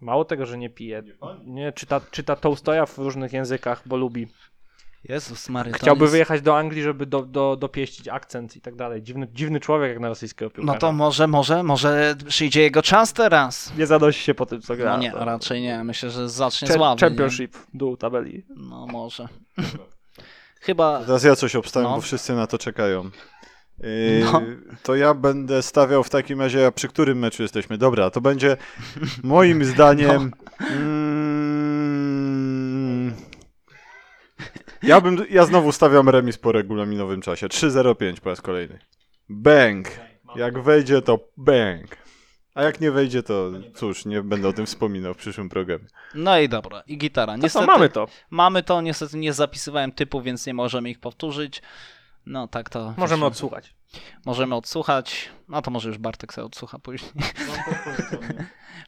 Mało 0.02 0.26
tego, 0.26 0.46
że 0.46 0.58
nie 0.58 0.70
pije. 0.70 1.04
Nie, 1.46 1.72
czyta, 1.72 2.02
czyta 2.12 2.36
Tolstoja 2.36 2.86
w 2.86 2.98
różnych 2.98 3.34
językach, 3.34 3.88
bo 3.88 3.98
lubi. 3.98 4.28
Jezus 5.04 5.50
Maria. 5.50 5.74
Chciałby 5.74 6.02
jest- 6.04 6.12
wyjechać 6.12 6.42
do 6.42 6.58
Anglii, 6.58 6.84
żeby 6.84 7.06
do, 7.06 7.22
do, 7.22 7.56
dopieścić 7.56 8.08
akcent 8.08 8.56
i 8.56 8.62
tak 8.62 8.76
dalej. 8.76 9.04
Dziwny, 9.04 9.28
dziwny 9.34 9.60
człowiek 9.60 9.90
jak 9.90 10.00
na 10.00 10.08
rosyjskiego 10.10 10.52
piłkarza. 10.52 10.74
No 10.74 10.80
to 10.80 10.92
może, 10.92 11.28
może, 11.28 11.64
może 11.64 12.16
przyjdzie 12.28 12.62
jego 12.62 12.82
czas 12.82 13.14
teraz. 13.14 13.74
Nie 13.78 13.86
zanosi 13.88 14.24
się 14.24 14.34
po 14.34 14.46
tym, 14.46 14.62
co 14.62 14.76
gra. 14.76 14.92
No 14.98 15.04
nie, 15.04 15.12
To- 15.12 15.26
raczej 15.26 15.62
nie. 15.62 15.84
Myślę, 15.84 16.10
że 16.10 16.30
zacznie 16.30 16.68
Cze- 16.68 16.74
z 16.74 16.78
ławy. 16.78 17.00
Championship, 17.02 17.58
dół 17.74 17.98
tabeli. 17.98 18.34
Nie? 18.34 18.56
No 18.70 18.88
może. 18.88 19.28
Chyba. 20.62 21.00
Teraz 21.06 21.24
ja 21.24 21.36
coś 21.36 21.56
obstawiam, 21.56 21.90
No. 21.92 21.96
bo 21.96 22.02
wszyscy 22.02 22.34
na 22.34 22.48
to 22.48 22.58
czekają. 22.58 23.10
Yy, 23.80 23.90
No. 24.34 24.42
To 24.84 24.96
ja 24.96 25.14
będę 25.14 25.62
stawiał 25.62 26.04
w 26.04 26.10
takim 26.10 26.42
razie, 26.42 26.68
a 26.68 26.72
przy 26.72 26.88
którym 26.88 27.20
meczu 27.20 27.44
jesteśmy? 27.44 27.78
Dobra, 27.78 28.10
to 28.10 28.22
będzie 28.22 28.58
moim 29.24 29.66
zdaniem. 29.74 30.32
No. 30.60 30.68
Mm, 30.68 31.21
ja, 34.84 35.02
bym, 35.02 35.18
ja 35.30 35.46
znowu 35.46 35.72
stawiam 35.72 36.10
remis 36.10 36.38
po 36.38 36.52
regulaminowym 36.52 37.22
czasie. 37.22 37.48
3-0-5 37.48 38.20
po 38.20 38.30
raz 38.30 38.42
kolejny. 38.42 38.80
Bang! 39.30 39.88
Jak 40.36 40.64
wejdzie, 40.64 41.02
to 41.02 41.20
bang! 41.38 41.98
A 42.56 42.64
jak 42.64 42.82
nie 42.82 42.92
wejdzie, 42.92 43.24
to 43.24 43.52
cóż, 43.76 44.06
nie 44.06 44.24
będę 44.24 44.48
o 44.48 44.54
tym 44.54 44.66
wspominał 44.66 45.14
w 45.14 45.18
przyszłym 45.18 45.50
programie. 45.50 45.86
No 46.16 46.40
i 46.40 46.50
dobra, 46.50 46.84
i 46.88 46.98
gitara. 46.98 47.34
No 47.34 47.38
to 47.38 47.44
Niestety, 47.44 47.66
mamy 47.66 47.90
to. 47.90 48.08
Mamy 48.30 48.64
to, 48.64 48.82
niestety 48.82 49.18
nie 49.18 49.34
zapisywałem 49.34 49.92
typu, 49.92 50.22
więc 50.22 50.46
nie 50.46 50.54
możemy 50.54 50.90
ich 50.90 51.00
powtórzyć. 51.00 51.62
No 52.26 52.48
tak 52.48 52.70
to. 52.70 52.94
Możemy 52.98 53.26
odsłuchać. 53.26 53.74
Możemy 54.26 54.56
odsłuchać. 54.56 55.30
No 55.50 55.62
to 55.62 55.72
może 55.72 55.90
już 55.90 55.98
Bartek 55.98 56.34
sobie 56.34 56.46
odsłucha 56.46 56.80
później. 56.80 57.12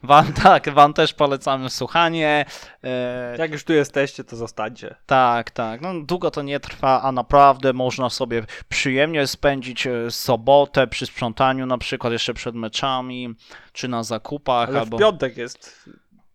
Wam, 0.04 0.34
tak, 0.34 0.70
wam 0.70 0.94
też 0.94 1.14
polecamy 1.14 1.70
słuchanie. 1.70 2.46
E, 2.84 3.36
Jak 3.38 3.52
już 3.52 3.64
tu 3.64 3.74
jesteście, 3.74 4.24
to 4.24 4.36
zostańcie. 4.36 4.96
tak, 5.06 5.52
tak. 5.52 5.82
No, 5.82 5.90
długo 6.02 6.32
to 6.32 6.42
nie 6.42 6.60
trwa, 6.60 7.02
a 7.02 7.12
naprawdę 7.12 7.74
można 7.74 8.10
sobie 8.10 8.44
przyjemnie 8.70 9.28
spędzić 9.28 9.88
e, 9.88 10.12
sobotę 10.12 10.88
przy 10.88 11.06
sprzątaniu, 11.06 11.66
na 11.66 11.78
przykład 11.78 12.14
jeszcze 12.14 12.34
przed 12.34 12.56
meczami, 12.56 13.36
czy 13.74 13.88
na 13.88 14.04
zakupach. 14.04 14.70
Ale 14.70 14.80
albo... 14.80 14.98
w 14.98 15.00
piątek 15.00 15.38
jest. 15.38 15.90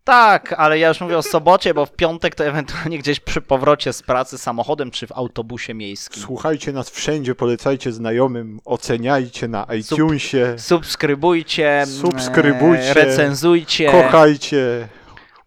Tak, 0.09 0.55
ale 0.59 0.79
ja 0.79 0.89
już 0.89 1.01
mówię 1.01 1.19
o 1.19 1.23
sobocie, 1.23 1.75
bo 1.75 1.87
w 1.87 1.93
piątek 1.93 2.35
to 2.35 2.45
ewentualnie 2.45 2.99
gdzieś 2.99 3.21
przy 3.21 3.41
powrocie 3.41 3.93
z 3.93 4.03
pracy 4.03 4.39
samochodem 4.39 4.91
czy 4.91 5.07
w 5.07 5.13
autobusie 5.13 5.75
miejskim. 5.75 6.23
Słuchajcie 6.23 6.73
nas 6.73 6.91
wszędzie, 6.91 7.35
polecajcie 7.35 7.93
znajomym, 7.93 8.61
oceniajcie 8.65 9.49
na 9.49 9.67
iTunesie, 9.79 10.55
Subskrybujcie, 10.59 11.85
Subskrybujcie, 12.01 12.91
e, 12.91 12.95
recenzujcie. 12.95 13.91
kochajcie, 13.91 14.89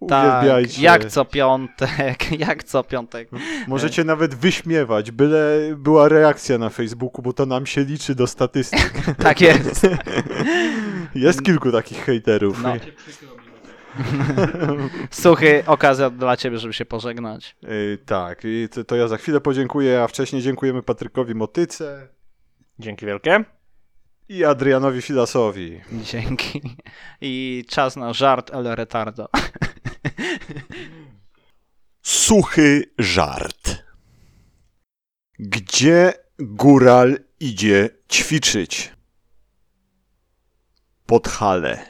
Tak, 0.10 0.42
uwielbiajcie. 0.44 0.82
jak 0.82 1.06
co 1.06 1.26
piątek, 1.26 2.32
jak 2.48 2.64
co 2.64 2.84
piątek. 2.84 3.30
Możecie 3.68 4.04
nawet 4.04 4.36
wyśmiewać, 4.36 5.12
byle 5.12 5.58
była 5.78 6.10
reakcja 6.10 6.58
na 6.58 6.70
Facebooku, 6.70 7.22
bo 7.22 7.34
to 7.34 7.46
nam 7.46 7.66
się 7.66 7.84
liczy 7.84 8.16
do 8.16 8.28
statystyk. 8.28 8.94
Tak 9.24 9.42
jest. 9.42 9.88
Jest 11.16 11.44
kilku 11.44 11.72
takich 11.72 12.06
hejterów. 12.06 12.64
No. 12.64 12.74
Suchy, 15.12 15.64
okazja 15.66 16.10
dla 16.10 16.38
ciebie, 16.38 16.58
żeby 16.58 16.74
się 16.74 16.86
pożegnać. 16.86 17.56
Yy, 17.62 17.98
tak, 18.06 18.42
i 18.44 18.68
to, 18.72 18.84
to 18.84 18.96
ja 18.96 19.08
za 19.08 19.18
chwilę 19.18 19.42
podziękuję, 19.42 20.02
a 20.02 20.08
wcześniej 20.08 20.42
dziękujemy 20.42 20.84
Patrykowi 20.84 21.36
Motyce 21.36 22.08
Dzięki 22.80 23.06
wielkie. 23.06 23.44
i 24.30 24.46
Adrianowi 24.46 25.02
Filasowi. 25.02 25.82
Dzięki. 25.92 26.62
I 27.22 27.66
czas 27.70 27.96
na 27.96 28.14
żart 28.14 28.54
El 28.54 28.76
Retardo. 28.76 29.30
Suchy 32.02 32.84
żart. 32.98 33.84
Gdzie 35.40 36.14
góral 36.40 37.18
idzie 37.40 37.90
ćwiczyć? 38.12 38.92
Pod 41.06 41.28
halę. 41.28 41.86